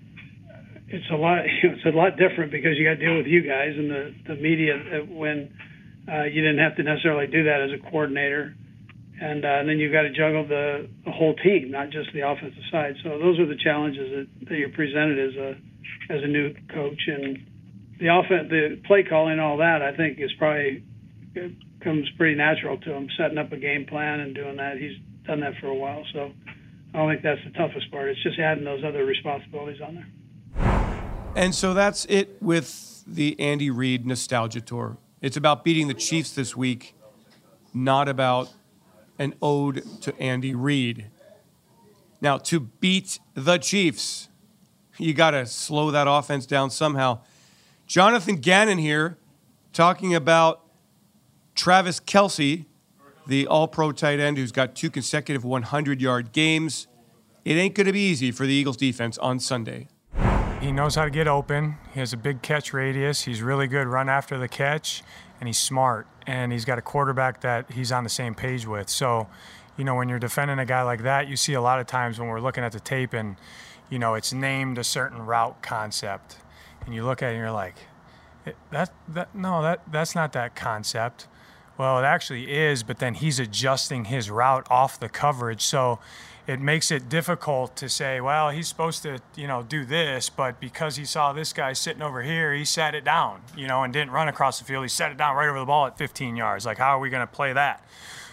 it's 0.88 1.10
a 1.10 1.16
lot. 1.16 1.44
It's 1.62 1.84
a 1.84 1.96
lot 1.96 2.16
different 2.16 2.52
because 2.52 2.76
you 2.76 2.84
got 2.84 2.98
to 2.98 3.04
deal 3.04 3.16
with 3.16 3.26
you 3.26 3.42
guys 3.42 3.74
and 3.76 3.90
the 3.90 4.14
the 4.28 4.36
media 4.36 4.74
when 5.08 5.50
uh, 6.08 6.24
you 6.24 6.42
didn't 6.42 6.58
have 6.58 6.76
to 6.76 6.82
necessarily 6.82 7.26
do 7.26 7.44
that 7.44 7.60
as 7.60 7.70
a 7.74 7.90
coordinator. 7.90 8.54
And, 9.18 9.44
uh, 9.44 9.48
and 9.48 9.68
then 9.68 9.78
you've 9.78 9.92
got 9.92 10.02
to 10.02 10.12
juggle 10.12 10.46
the, 10.46 10.90
the 11.06 11.10
whole 11.10 11.34
team, 11.36 11.70
not 11.70 11.88
just 11.88 12.12
the 12.12 12.20
offensive 12.20 12.62
side. 12.70 12.96
So 13.02 13.18
those 13.18 13.40
are 13.40 13.46
the 13.46 13.56
challenges 13.56 14.12
that, 14.12 14.48
that 14.50 14.56
you're 14.58 14.76
presented 14.76 15.18
as 15.18 15.34
a 15.36 15.50
as 16.12 16.22
a 16.22 16.26
new 16.26 16.54
coach. 16.72 17.00
And 17.08 17.48
the 17.98 18.08
offense, 18.12 18.50
the 18.50 18.80
play 18.86 19.04
calling, 19.08 19.40
all 19.40 19.56
that, 19.58 19.80
I 19.82 19.96
think 19.96 20.18
is 20.20 20.30
probably 20.38 20.84
comes 21.82 22.08
pretty 22.16 22.34
natural 22.36 22.78
to 22.78 22.92
him. 22.92 23.08
Setting 23.16 23.38
up 23.38 23.52
a 23.52 23.56
game 23.56 23.86
plan 23.86 24.20
and 24.20 24.34
doing 24.34 24.56
that, 24.56 24.76
he's 24.76 24.96
done 25.26 25.40
that 25.40 25.54
for 25.60 25.68
a 25.68 25.74
while. 25.74 26.04
So 26.12 26.32
I 26.92 26.98
don't 26.98 27.10
think 27.10 27.22
that's 27.22 27.40
the 27.44 27.56
toughest 27.56 27.90
part. 27.90 28.10
It's 28.10 28.22
just 28.22 28.38
adding 28.38 28.64
those 28.64 28.84
other 28.84 29.04
responsibilities 29.04 29.80
on 29.80 29.94
there. 29.94 30.08
And 31.36 31.54
so 31.54 31.74
that's 31.74 32.06
it 32.06 32.38
with 32.40 33.04
the 33.06 33.38
Andy 33.38 33.68
Reid 33.68 34.06
nostalgia 34.06 34.62
tour. 34.62 34.96
It's 35.20 35.36
about 35.36 35.64
beating 35.64 35.86
the 35.86 35.92
Chiefs 35.92 36.32
this 36.32 36.56
week, 36.56 36.94
not 37.74 38.08
about 38.08 38.50
an 39.18 39.34
ode 39.42 39.84
to 40.00 40.18
Andy 40.18 40.54
Reid. 40.54 41.10
Now, 42.22 42.38
to 42.38 42.58
beat 42.58 43.18
the 43.34 43.58
Chiefs, 43.58 44.30
you 44.96 45.12
got 45.12 45.32
to 45.32 45.44
slow 45.44 45.90
that 45.90 46.08
offense 46.08 46.46
down 46.46 46.70
somehow. 46.70 47.20
Jonathan 47.86 48.36
Gannon 48.36 48.78
here 48.78 49.18
talking 49.74 50.14
about 50.14 50.62
Travis 51.54 52.00
Kelce, 52.00 52.64
the 53.26 53.46
all 53.46 53.68
pro 53.68 53.92
tight 53.92 54.20
end 54.20 54.38
who's 54.38 54.52
got 54.52 54.74
two 54.74 54.88
consecutive 54.88 55.44
100 55.44 56.00
yard 56.00 56.32
games. 56.32 56.86
It 57.44 57.56
ain't 57.56 57.74
going 57.74 57.86
to 57.86 57.92
be 57.92 58.08
easy 58.08 58.32
for 58.32 58.46
the 58.46 58.54
Eagles 58.54 58.78
defense 58.78 59.18
on 59.18 59.38
Sunday. 59.38 59.88
He 60.60 60.72
knows 60.72 60.94
how 60.94 61.04
to 61.04 61.10
get 61.10 61.28
open. 61.28 61.76
He 61.92 62.00
has 62.00 62.12
a 62.12 62.16
big 62.16 62.42
catch 62.42 62.72
radius. 62.72 63.22
He's 63.22 63.42
really 63.42 63.66
good 63.66 63.86
run 63.86 64.08
after 64.08 64.38
the 64.38 64.48
catch, 64.48 65.02
and 65.38 65.48
he's 65.48 65.58
smart. 65.58 66.06
And 66.26 66.52
he's 66.52 66.64
got 66.64 66.78
a 66.78 66.82
quarterback 66.82 67.40
that 67.42 67.70
he's 67.70 67.92
on 67.92 68.04
the 68.04 68.10
same 68.10 68.34
page 68.34 68.66
with. 68.66 68.88
So, 68.88 69.28
you 69.76 69.84
know, 69.84 69.94
when 69.94 70.08
you're 70.08 70.18
defending 70.18 70.58
a 70.58 70.66
guy 70.66 70.82
like 70.82 71.02
that, 71.02 71.28
you 71.28 71.36
see 71.36 71.52
a 71.52 71.60
lot 71.60 71.78
of 71.78 71.86
times 71.86 72.18
when 72.18 72.28
we're 72.28 72.40
looking 72.40 72.64
at 72.64 72.72
the 72.72 72.80
tape 72.80 73.12
and, 73.12 73.36
you 73.90 73.98
know, 73.98 74.14
it's 74.14 74.32
named 74.32 74.78
a 74.78 74.84
certain 74.84 75.24
route 75.24 75.62
concept 75.62 76.38
and 76.86 76.94
you 76.94 77.04
look 77.04 77.22
at 77.22 77.28
it 77.28 77.32
and 77.32 77.38
you're 77.38 77.50
like, 77.50 77.74
eh, 78.46 78.52
that 78.70 78.92
that 79.08 79.34
no 79.34 79.60
that 79.62 79.82
that's 79.90 80.14
not 80.14 80.32
that 80.32 80.56
concept. 80.56 81.26
Well, 81.76 81.98
it 81.98 82.04
actually 82.04 82.50
is, 82.50 82.82
but 82.82 83.00
then 83.00 83.14
he's 83.14 83.38
adjusting 83.38 84.06
his 84.06 84.30
route 84.30 84.66
off 84.70 84.98
the 84.98 85.10
coverage, 85.10 85.60
so 85.60 85.98
it 86.46 86.60
makes 86.60 86.90
it 86.90 87.08
difficult 87.08 87.74
to 87.76 87.88
say, 87.88 88.20
well, 88.20 88.50
he's 88.50 88.68
supposed 88.68 89.02
to, 89.02 89.18
you 89.34 89.48
know, 89.48 89.62
do 89.62 89.84
this, 89.84 90.30
but 90.30 90.60
because 90.60 90.96
he 90.96 91.04
saw 91.04 91.32
this 91.32 91.52
guy 91.52 91.72
sitting 91.72 92.02
over 92.02 92.22
here, 92.22 92.54
he 92.54 92.64
sat 92.64 92.94
it 92.94 93.04
down, 93.04 93.40
you 93.56 93.66
know, 93.66 93.82
and 93.82 93.92
didn't 93.92 94.12
run 94.12 94.28
across 94.28 94.58
the 94.58 94.64
field. 94.64 94.84
He 94.84 94.88
set 94.88 95.10
it 95.10 95.18
down 95.18 95.34
right 95.34 95.48
over 95.48 95.58
the 95.58 95.66
ball 95.66 95.86
at 95.86 95.98
15 95.98 96.36
yards. 96.36 96.64
Like, 96.64 96.78
how 96.78 96.96
are 96.96 97.00
we 97.00 97.10
going 97.10 97.26
to 97.26 97.32
play 97.32 97.52
that? 97.52 97.84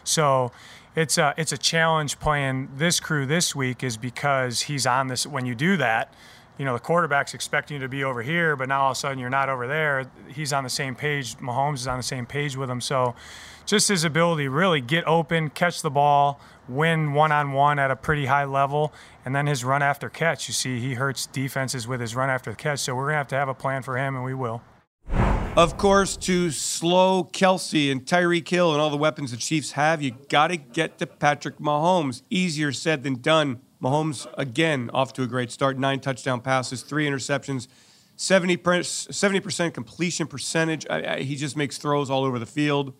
So 0.03 0.51
it's 0.95 1.17
a 1.17 1.33
it's 1.37 1.51
a 1.51 1.57
challenge 1.57 2.19
playing 2.19 2.69
this 2.77 2.99
crew 2.99 3.25
this 3.25 3.55
week, 3.55 3.83
is 3.83 3.97
because 3.97 4.63
he's 4.63 4.85
on 4.85 5.07
this. 5.07 5.25
When 5.25 5.45
you 5.45 5.55
do 5.55 5.75
that, 5.77 6.13
you 6.57 6.65
know, 6.65 6.73
the 6.73 6.79
quarterback's 6.79 7.33
expecting 7.33 7.75
you 7.75 7.81
to 7.81 7.89
be 7.89 8.03
over 8.03 8.21
here, 8.21 8.55
but 8.55 8.69
now 8.69 8.83
all 8.83 8.91
of 8.91 8.97
a 8.97 8.99
sudden 8.99 9.17
you're 9.17 9.29
not 9.29 9.49
over 9.49 9.65
there. 9.65 10.05
He's 10.27 10.53
on 10.53 10.63
the 10.63 10.69
same 10.69 10.93
page. 10.93 11.35
Mahomes 11.37 11.75
is 11.75 11.87
on 11.87 11.97
the 11.97 12.03
same 12.03 12.25
page 12.25 12.55
with 12.55 12.69
him. 12.69 12.79
So 12.79 13.15
just 13.65 13.87
his 13.87 14.03
ability 14.03 14.47
really 14.47 14.81
get 14.81 15.07
open, 15.07 15.49
catch 15.49 15.81
the 15.81 15.89
ball, 15.89 16.39
win 16.67 17.13
one 17.13 17.31
on 17.31 17.51
one 17.51 17.79
at 17.79 17.91
a 17.91 17.95
pretty 17.95 18.25
high 18.25 18.45
level, 18.45 18.93
and 19.25 19.35
then 19.35 19.47
his 19.47 19.63
run 19.63 19.81
after 19.81 20.09
catch. 20.09 20.47
You 20.47 20.53
see, 20.53 20.79
he 20.79 20.93
hurts 20.93 21.25
defenses 21.27 21.87
with 21.87 21.99
his 21.99 22.15
run 22.15 22.29
after 22.29 22.53
catch. 22.53 22.79
So 22.79 22.95
we're 22.95 23.03
going 23.03 23.13
to 23.13 23.17
have 23.17 23.27
to 23.29 23.35
have 23.35 23.49
a 23.49 23.53
plan 23.53 23.83
for 23.83 23.97
him, 23.97 24.15
and 24.15 24.23
we 24.23 24.33
will. 24.33 24.61
Of 25.55 25.77
course, 25.77 26.17
to 26.17 26.49
slow 26.49 27.25
Kelce 27.25 27.91
and 27.91 28.03
Tyreek 28.03 28.47
Hill 28.47 28.71
and 28.71 28.81
all 28.81 28.89
the 28.89 28.97
weapons 28.97 29.29
the 29.29 29.37
Chiefs 29.37 29.73
have, 29.73 30.01
you 30.01 30.15
got 30.29 30.47
to 30.47 30.57
get 30.57 30.97
to 30.97 31.05
Patrick 31.05 31.59
Mahomes. 31.59 32.23
Easier 32.31 32.71
said 32.71 33.03
than 33.03 33.21
done. 33.21 33.61
Mahomes, 33.79 34.25
again, 34.35 34.89
off 34.93 35.13
to 35.13 35.23
a 35.23 35.27
great 35.27 35.51
start. 35.51 35.77
Nine 35.77 35.99
touchdown 35.99 36.41
passes, 36.41 36.81
three 36.81 37.05
interceptions, 37.05 37.67
70%, 38.17 38.57
70% 38.61 39.73
completion 39.73 40.25
percentage. 40.25 40.87
He 41.19 41.35
just 41.35 41.55
makes 41.55 41.77
throws 41.77 42.09
all 42.09 42.23
over 42.23 42.39
the 42.39 42.45
field. 42.47 42.93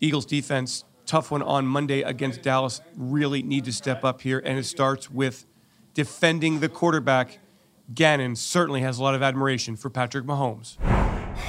Eagles 0.00 0.26
defense, 0.26 0.84
tough 1.10 1.32
one 1.32 1.42
on 1.42 1.66
Monday 1.66 2.02
against 2.02 2.40
Dallas. 2.40 2.80
Really 2.96 3.42
need 3.42 3.64
to 3.64 3.72
step 3.72 4.04
up 4.04 4.20
here. 4.20 4.40
And 4.44 4.56
it 4.56 4.64
starts 4.64 5.10
with 5.10 5.44
defending 5.92 6.60
the 6.60 6.68
quarterback. 6.68 7.40
Gannon 7.92 8.36
certainly 8.36 8.82
has 8.82 8.98
a 8.98 9.02
lot 9.02 9.16
of 9.16 9.22
admiration 9.22 9.74
for 9.74 9.90
Patrick 9.90 10.24
Mahomes. 10.24 10.76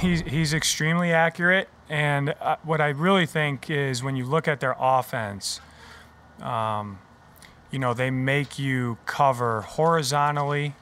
He's, 0.00 0.22
he's 0.22 0.52
extremely 0.52 1.12
accurate. 1.12 1.68
And 1.88 2.34
uh, 2.40 2.56
what 2.64 2.80
I 2.80 2.88
really 2.88 3.24
think 3.24 3.70
is 3.70 4.02
when 4.02 4.16
you 4.16 4.24
look 4.24 4.48
at 4.48 4.58
their 4.58 4.74
offense, 4.80 5.60
um, 6.40 6.98
you 7.70 7.78
know, 7.78 7.94
they 7.94 8.10
make 8.10 8.58
you 8.58 8.98
cover 9.06 9.60
horizontally 9.60 10.74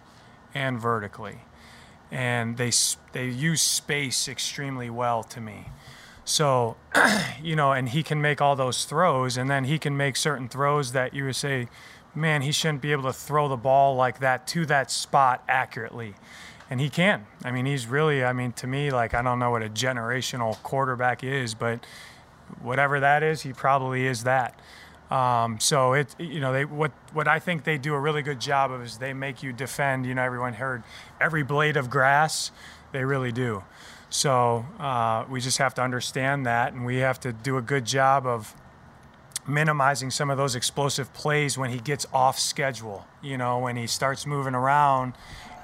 and 0.55 0.81
vertically. 0.81 1.41
And 2.11 2.57
they, 2.57 2.71
they 3.13 3.29
use 3.29 3.61
space 3.61 4.27
extremely 4.27 4.89
well 4.89 5.23
to 5.25 5.41
me. 5.43 5.67
So, 6.31 6.77
you 7.43 7.57
know, 7.57 7.73
and 7.73 7.89
he 7.89 8.05
can 8.05 8.23
make 8.23 8.41
all 8.41 8.55
those 8.55 8.85
throws, 8.85 9.37
and 9.37 9.51
then 9.51 9.65
he 9.65 9.81
can 9.81 9.97
make 9.97 10.15
certain 10.15 10.49
throws 10.49 10.93
that 10.93 11.13
you 11.13 11.25
would 11.25 11.35
say, 11.35 11.67
man, 12.15 12.43
he 12.43 12.53
shouldn't 12.53 12.83
be 12.83 12.93
able 12.93 13.03
to 13.03 13.13
throw 13.13 13.49
the 13.49 13.57
ball 13.57 13.97
like 13.97 14.21
that 14.21 14.47
to 14.47 14.65
that 14.67 14.93
spot 14.93 15.43
accurately. 15.49 16.15
And 16.71 16.81
he 16.81 16.89
can. 16.89 17.27
I 17.45 17.51
mean, 17.51 17.67
he's 17.67 17.89
really, 17.89 18.23
I 18.25 18.33
mean, 18.33 18.53
to 18.53 18.69
me, 18.69 18.93
like, 18.93 19.13
I 19.13 19.23
don't 19.23 19.41
know 19.41 19.51
what 19.51 19.65
a 19.65 19.69
generational 19.69 20.63
quarterback 20.63 21.25
is, 21.25 21.55
but 21.55 21.85
whatever 22.63 23.01
that 23.01 23.25
is, 23.25 23.43
he 23.43 23.53
probably 23.53 24.07
is 24.07 24.23
that. 24.23 24.57
Um, 25.11 25.59
so 25.59 25.95
it, 25.95 26.15
you 26.21 26.39
know, 26.39 26.53
they 26.53 26.65
what 26.65 26.93
what 27.13 27.27
I 27.27 27.41
think 27.41 27.65
they 27.65 27.77
do 27.77 27.95
a 27.95 27.99
really 27.99 28.23
good 28.23 28.41
job 28.41 28.71
of 28.71 28.85
is 28.85 28.99
they 28.99 29.13
make 29.13 29.43
you 29.43 29.53
defend. 29.53 30.07
You 30.07 30.15
know, 30.15 30.23
everyone 30.23 30.53
heard 30.53 30.85
every 31.21 31.43
blade 31.43 31.77
of 31.77 31.91
grass. 31.91 32.53
They 32.93 33.05
really 33.05 33.33
do. 33.33 33.65
So 34.11 34.67
uh, 34.79 35.25
we 35.31 35.41
just 35.41 35.59
have 35.59 35.75
to 35.75 35.83
understand 35.83 36.45
that, 36.47 36.73
and 36.73 36.85
we 36.85 36.99
have 36.99 37.21
to 37.21 37.33
do 37.33 37.57
a 37.57 37.63
good 37.63 37.87
job 37.87 38.27
of 38.27 38.55
minimizing 39.47 40.11
some 40.11 40.31
of 40.31 40.37
those 40.37 40.55
explosive 40.55 41.13
plays 41.15 41.57
when 41.57 41.71
he 41.71 41.79
gets 41.79 42.07
off 42.13 42.39
schedule. 42.39 43.07
You 43.23 43.39
know, 43.39 43.59
when 43.61 43.77
he 43.77 43.87
starts 43.87 44.27
moving 44.27 44.55
around, 44.55 45.15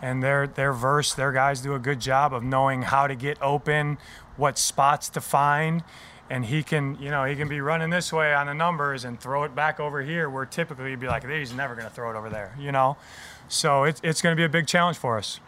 and 0.00 0.22
their 0.22 0.46
their 0.46 0.72
verse, 0.72 1.12
their 1.12 1.32
guys 1.32 1.60
do 1.60 1.74
a 1.74 1.78
good 1.78 2.00
job 2.00 2.32
of 2.32 2.42
knowing 2.42 2.82
how 2.82 3.06
to 3.06 3.16
get 3.16 3.36
open, 3.42 3.98
what 4.36 4.58
spots 4.58 5.08
to 5.10 5.20
find, 5.20 5.82
and 6.30 6.44
he 6.46 6.62
can, 6.62 6.96
you 7.00 7.10
know, 7.10 7.24
he 7.24 7.34
can 7.34 7.48
be 7.48 7.60
running 7.60 7.90
this 7.90 8.12
way 8.12 8.32
on 8.32 8.46
the 8.46 8.54
numbers 8.54 9.04
and 9.04 9.18
throw 9.20 9.44
it 9.44 9.54
back 9.54 9.80
over 9.80 10.02
here, 10.02 10.30
where 10.30 10.46
typically 10.46 10.90
you'd 10.90 11.00
be 11.00 11.08
like, 11.08 11.28
he's 11.28 11.52
never 11.52 11.74
going 11.74 11.86
to 11.88 11.92
throw 11.92 12.10
it 12.10 12.16
over 12.16 12.30
there, 12.30 12.54
you 12.58 12.72
know. 12.72 12.96
So 13.48 13.84
it, 13.84 14.00
it's 14.02 14.22
going 14.22 14.36
to 14.36 14.40
be 14.40 14.44
a 14.44 14.48
big 14.48 14.66
challenge 14.66 14.98
for 14.98 15.18
us. 15.18 15.40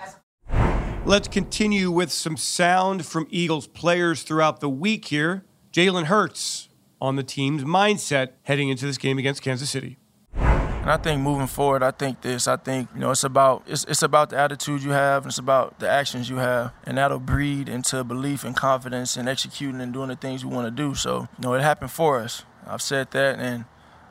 Let's 1.08 1.26
continue 1.26 1.90
with 1.90 2.12
some 2.12 2.36
sound 2.36 3.06
from 3.06 3.26
Eagles 3.30 3.66
players 3.66 4.22
throughout 4.22 4.60
the 4.60 4.68
week 4.68 5.06
here. 5.06 5.42
Jalen 5.72 6.04
Hurts 6.04 6.68
on 7.00 7.16
the 7.16 7.22
team's 7.22 7.64
mindset 7.64 8.32
heading 8.42 8.68
into 8.68 8.84
this 8.84 8.98
game 8.98 9.16
against 9.16 9.40
Kansas 9.40 9.70
City. 9.70 9.96
And 10.34 10.90
I 10.90 10.98
think 10.98 11.22
moving 11.22 11.46
forward, 11.46 11.82
I 11.82 11.92
think 11.92 12.20
this. 12.20 12.46
I 12.46 12.58
think 12.58 12.90
you 12.94 13.00
know 13.00 13.10
it's 13.10 13.24
about 13.24 13.62
it's, 13.66 13.84
it's 13.84 14.02
about 14.02 14.28
the 14.28 14.38
attitude 14.38 14.82
you 14.82 14.90
have, 14.90 15.22
and 15.22 15.30
it's 15.30 15.38
about 15.38 15.78
the 15.78 15.88
actions 15.88 16.28
you 16.28 16.36
have, 16.36 16.74
and 16.84 16.98
that'll 16.98 17.20
breed 17.20 17.70
into 17.70 18.04
belief 18.04 18.44
and 18.44 18.54
confidence 18.54 19.16
and 19.16 19.30
executing 19.30 19.80
and 19.80 19.94
doing 19.94 20.08
the 20.08 20.16
things 20.16 20.42
you 20.42 20.50
want 20.50 20.66
to 20.66 20.70
do. 20.70 20.94
So 20.94 21.20
you 21.20 21.42
know 21.42 21.54
it 21.54 21.62
happened 21.62 21.90
for 21.90 22.20
us. 22.20 22.44
I've 22.66 22.82
said 22.82 23.12
that, 23.12 23.38
and 23.38 23.64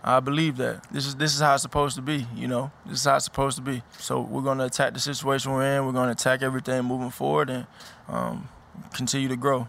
I 0.04 0.20
believe 0.20 0.58
that 0.58 0.86
this 0.92 1.06
is 1.06 1.16
this 1.16 1.34
is 1.34 1.42
how 1.42 1.54
it's 1.54 1.64
supposed 1.64 1.96
to 1.96 2.02
be. 2.02 2.26
You 2.36 2.48
know, 2.48 2.72
this 2.86 3.00
is 3.00 3.06
how 3.06 3.16
it's 3.16 3.26
supposed 3.26 3.58
to 3.58 3.64
be. 3.64 3.82
So 4.00 4.22
we're 4.22 4.42
going 4.42 4.60
to 4.60 4.66
attack 4.66 4.94
the 4.94 5.00
situation 5.00 5.52
we're 5.52 5.78
in. 5.78 5.86
We're 5.86 5.92
going 5.92 6.08
to 6.08 6.14
attack 6.14 6.42
everything 6.42 6.84
moving 6.84 7.10
forward 7.10 7.50
and 7.50 7.68
um, 8.08 8.48
continue 8.94 9.28
to 9.28 9.36
grow. 9.36 9.68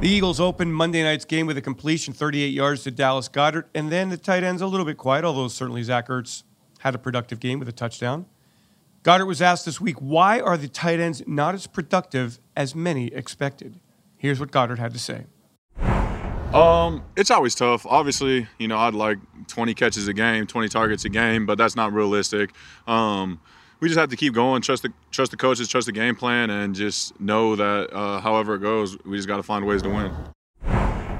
The 0.00 0.08
Eagles 0.08 0.38
opened 0.38 0.74
Monday 0.74 1.02
night's 1.02 1.24
game 1.24 1.46
with 1.46 1.58
a 1.58 1.62
completion 1.62 2.14
38 2.14 2.48
yards 2.48 2.84
to 2.84 2.90
Dallas 2.90 3.28
Goedert, 3.28 3.64
and 3.74 3.90
then 3.90 4.10
the 4.10 4.16
tight 4.16 4.44
ends 4.44 4.62
a 4.62 4.66
little 4.66 4.86
bit 4.86 4.96
quiet, 4.96 5.24
although 5.24 5.48
certainly 5.48 5.82
Zach 5.82 6.06
Ertz 6.06 6.44
had 6.80 6.94
a 6.94 6.98
productive 6.98 7.40
game 7.40 7.58
with 7.58 7.68
a 7.68 7.72
touchdown. 7.72 8.26
Goedert 9.02 9.26
was 9.26 9.42
asked 9.42 9.64
this 9.64 9.80
week, 9.80 9.96
why 9.96 10.38
are 10.38 10.56
the 10.56 10.68
tight 10.68 11.00
ends 11.00 11.22
not 11.26 11.54
as 11.54 11.66
productive 11.66 12.38
as 12.56 12.74
many 12.74 13.08
expected? 13.08 13.80
Here's 14.16 14.38
what 14.38 14.52
Goedert 14.52 14.78
had 14.78 14.92
to 14.92 15.00
say. 15.00 15.24
Um, 16.54 17.04
it's 17.14 17.30
always 17.30 17.54
tough. 17.54 17.84
Obviously, 17.84 18.46
you 18.58 18.68
know, 18.68 18.78
I'd 18.78 18.94
like 18.94 19.18
20 19.48 19.74
catches 19.74 20.08
a 20.08 20.14
game, 20.14 20.46
20 20.46 20.68
targets 20.68 21.04
a 21.04 21.10
game, 21.10 21.44
but 21.44 21.58
that's 21.58 21.76
not 21.76 21.92
realistic. 21.92 22.50
Um, 22.86 23.40
we 23.80 23.88
just 23.88 23.98
have 23.98 24.08
to 24.10 24.16
keep 24.16 24.32
going, 24.32 24.62
trust 24.62 24.82
the 24.82 24.92
trust 25.10 25.30
the 25.30 25.36
coaches, 25.36 25.68
trust 25.68 25.86
the 25.86 25.92
game 25.92 26.16
plan, 26.16 26.50
and 26.50 26.74
just 26.74 27.18
know 27.20 27.54
that 27.54 27.92
uh, 27.92 28.20
however 28.20 28.54
it 28.54 28.60
goes, 28.60 28.96
we 29.04 29.16
just 29.16 29.28
got 29.28 29.36
to 29.36 29.42
find 29.42 29.66
ways 29.66 29.82
to 29.82 29.90
win. 29.90 30.10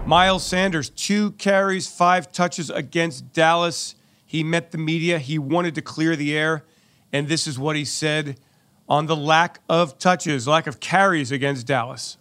Miles 0.06 0.44
Sanders, 0.44 0.88
two 0.90 1.32
carries, 1.32 1.86
five 1.86 2.32
touches 2.32 2.70
against 2.70 3.32
Dallas. 3.32 3.94
He 4.24 4.42
met 4.42 4.72
the 4.72 4.78
media. 4.78 5.18
He 5.18 5.38
wanted 5.38 5.74
to 5.74 5.82
clear 5.82 6.16
the 6.16 6.36
air, 6.36 6.64
and 7.12 7.28
this 7.28 7.46
is 7.46 7.58
what 7.58 7.76
he 7.76 7.84
said 7.84 8.40
on 8.88 9.06
the 9.06 9.16
lack 9.16 9.60
of 9.68 9.98
touches, 9.98 10.48
lack 10.48 10.66
of 10.66 10.80
carries 10.80 11.30
against 11.30 11.66
Dallas. 11.66 12.16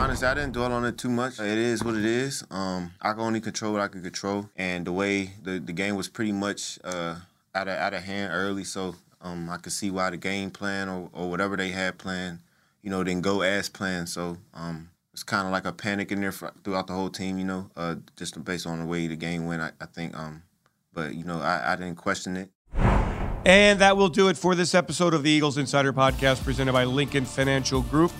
Honestly, 0.00 0.26
I 0.26 0.32
didn't 0.32 0.52
dwell 0.52 0.72
on 0.72 0.86
it 0.86 0.96
too 0.96 1.10
much. 1.10 1.38
It 1.38 1.58
is 1.58 1.84
what 1.84 1.94
it 1.94 2.06
is. 2.06 2.42
Um, 2.50 2.92
I 3.02 3.12
can 3.12 3.20
only 3.20 3.40
control 3.42 3.74
what 3.74 3.82
I 3.82 3.88
can 3.88 4.02
control, 4.02 4.48
and 4.56 4.86
the 4.86 4.92
way 4.92 5.34
the, 5.42 5.58
the 5.58 5.74
game 5.74 5.94
was 5.94 6.08
pretty 6.08 6.32
much 6.32 6.78
uh, 6.82 7.16
out 7.54 7.68
of 7.68 7.78
out 7.78 7.92
of 7.92 8.02
hand 8.02 8.32
early, 8.32 8.64
so 8.64 8.94
um, 9.20 9.50
I 9.50 9.58
could 9.58 9.74
see 9.74 9.90
why 9.90 10.08
the 10.08 10.16
game 10.16 10.50
plan 10.52 10.88
or, 10.88 11.10
or 11.12 11.28
whatever 11.28 11.54
they 11.54 11.68
had 11.68 11.98
planned, 11.98 12.38
you 12.80 12.88
know, 12.88 13.04
didn't 13.04 13.24
go 13.24 13.42
as 13.42 13.68
planned. 13.68 14.08
So 14.08 14.38
um, 14.54 14.88
it's 15.12 15.22
kind 15.22 15.46
of 15.46 15.52
like 15.52 15.66
a 15.66 15.72
panic 15.72 16.10
in 16.10 16.22
there 16.22 16.32
throughout 16.32 16.86
the 16.86 16.94
whole 16.94 17.10
team, 17.10 17.38
you 17.38 17.44
know, 17.44 17.70
uh, 17.76 17.96
just 18.16 18.42
based 18.42 18.66
on 18.66 18.78
the 18.78 18.86
way 18.86 19.06
the 19.06 19.16
game 19.16 19.44
went. 19.44 19.60
I, 19.60 19.72
I 19.82 19.84
think, 19.84 20.16
um, 20.16 20.42
but 20.94 21.14
you 21.14 21.24
know, 21.24 21.42
I, 21.42 21.74
I 21.74 21.76
didn't 21.76 21.96
question 21.96 22.38
it. 22.38 22.48
And 23.44 23.78
that 23.80 23.98
will 23.98 24.08
do 24.08 24.28
it 24.28 24.38
for 24.38 24.54
this 24.54 24.74
episode 24.74 25.12
of 25.12 25.24
the 25.24 25.30
Eagles 25.30 25.58
Insider 25.58 25.92
Podcast 25.92 26.42
presented 26.42 26.72
by 26.72 26.84
Lincoln 26.84 27.26
Financial 27.26 27.82
Group. 27.82 28.12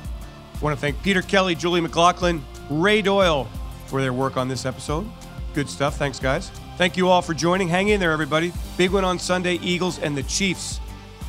I 0.61 0.65
want 0.65 0.77
to 0.77 0.81
thank 0.81 1.03
Peter 1.03 1.23
Kelly, 1.23 1.55
Julie 1.55 1.81
McLaughlin, 1.81 2.45
Ray 2.69 3.01
Doyle 3.01 3.49
for 3.87 4.03
their 4.03 4.13
work 4.13 4.37
on 4.37 4.47
this 4.47 4.67
episode. 4.67 5.09
Good 5.55 5.71
stuff. 5.71 5.97
Thanks, 5.97 6.21
guys. 6.21 6.51
Thank 6.77 6.97
you 6.99 7.09
all 7.09 7.23
for 7.23 7.33
joining. 7.33 7.67
Hang 7.67 7.89
in 7.89 7.99
there, 7.99 8.13
everybody. 8.13 8.53
Big 8.77 8.91
one 8.91 9.05
on 9.05 9.19
Sunday 9.19 9.55
Eagles 9.55 9.99
and 9.99 10.17
the 10.17 10.23
Chiefs. 10.25 10.79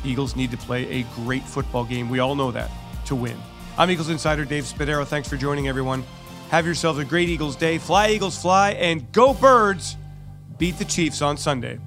Eagles 0.04 0.36
need 0.36 0.50
to 0.50 0.56
play 0.58 1.00
a 1.00 1.02
great 1.14 1.42
football 1.44 1.84
game. 1.84 2.10
We 2.10 2.18
all 2.18 2.34
know 2.34 2.50
that 2.50 2.70
to 3.06 3.14
win. 3.14 3.36
I'm 3.78 3.90
Eagles 3.90 4.10
Insider 4.10 4.44
Dave 4.44 4.64
Spadaro. 4.64 5.06
Thanks 5.06 5.28
for 5.28 5.36
joining, 5.36 5.66
everyone. 5.66 6.04
Have 6.50 6.66
yourselves 6.66 6.98
a 6.98 7.04
great 7.04 7.30
Eagles 7.30 7.56
day. 7.56 7.78
Fly, 7.78 8.10
Eagles, 8.10 8.40
fly, 8.40 8.72
and 8.72 9.10
go, 9.12 9.32
birds. 9.32 9.96
Beat 10.58 10.78
the 10.78 10.84
Chiefs 10.84 11.22
on 11.22 11.38
Sunday. 11.38 11.78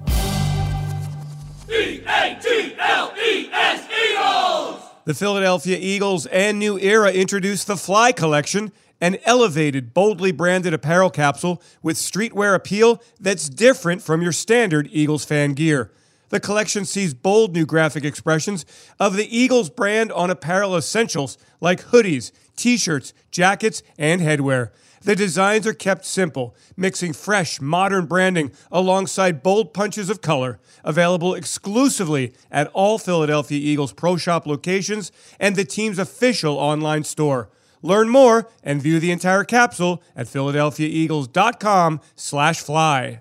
E 1.70 2.02
A 2.06 2.38
T 2.42 2.74
L 2.78 3.14
E 3.16 3.48
S 3.52 3.88
Eagles! 3.88 4.75
The 5.06 5.14
Philadelphia 5.14 5.78
Eagles 5.80 6.26
and 6.26 6.58
New 6.58 6.80
Era 6.80 7.12
introduced 7.12 7.68
the 7.68 7.76
Fly 7.76 8.10
Collection, 8.10 8.72
an 9.00 9.18
elevated, 9.24 9.94
boldly 9.94 10.32
branded 10.32 10.74
apparel 10.74 11.10
capsule 11.10 11.62
with 11.80 11.96
streetwear 11.96 12.56
appeal 12.56 13.00
that's 13.20 13.48
different 13.48 14.02
from 14.02 14.20
your 14.20 14.32
standard 14.32 14.88
Eagles 14.90 15.24
fan 15.24 15.52
gear. 15.52 15.92
The 16.30 16.40
collection 16.40 16.84
sees 16.84 17.14
bold 17.14 17.54
new 17.54 17.64
graphic 17.64 18.04
expressions 18.04 18.66
of 18.98 19.14
the 19.14 19.28
Eagles 19.30 19.70
brand 19.70 20.10
on 20.10 20.28
apparel 20.28 20.76
essentials 20.76 21.38
like 21.60 21.84
hoodies, 21.84 22.32
t 22.56 22.76
shirts, 22.76 23.14
jackets, 23.30 23.84
and 23.96 24.20
headwear. 24.20 24.70
The 25.06 25.14
designs 25.14 25.66
are 25.68 25.72
kept 25.72 26.04
simple, 26.04 26.56
mixing 26.76 27.12
fresh, 27.12 27.60
modern 27.60 28.06
branding 28.06 28.50
alongside 28.72 29.40
bold 29.40 29.72
punches 29.72 30.10
of 30.10 30.20
color. 30.20 30.58
Available 30.82 31.32
exclusively 31.32 32.34
at 32.50 32.66
all 32.74 32.98
Philadelphia 32.98 33.60
Eagles 33.60 33.92
Pro 33.92 34.16
Shop 34.16 34.48
locations 34.48 35.12
and 35.38 35.54
the 35.54 35.64
team's 35.64 36.00
official 36.00 36.56
online 36.56 37.04
store. 37.04 37.50
Learn 37.82 38.08
more 38.08 38.48
and 38.64 38.82
view 38.82 38.98
the 38.98 39.12
entire 39.12 39.44
capsule 39.44 40.02
at 40.16 40.26
philadelphiaeagles.com/fly. 40.26 43.20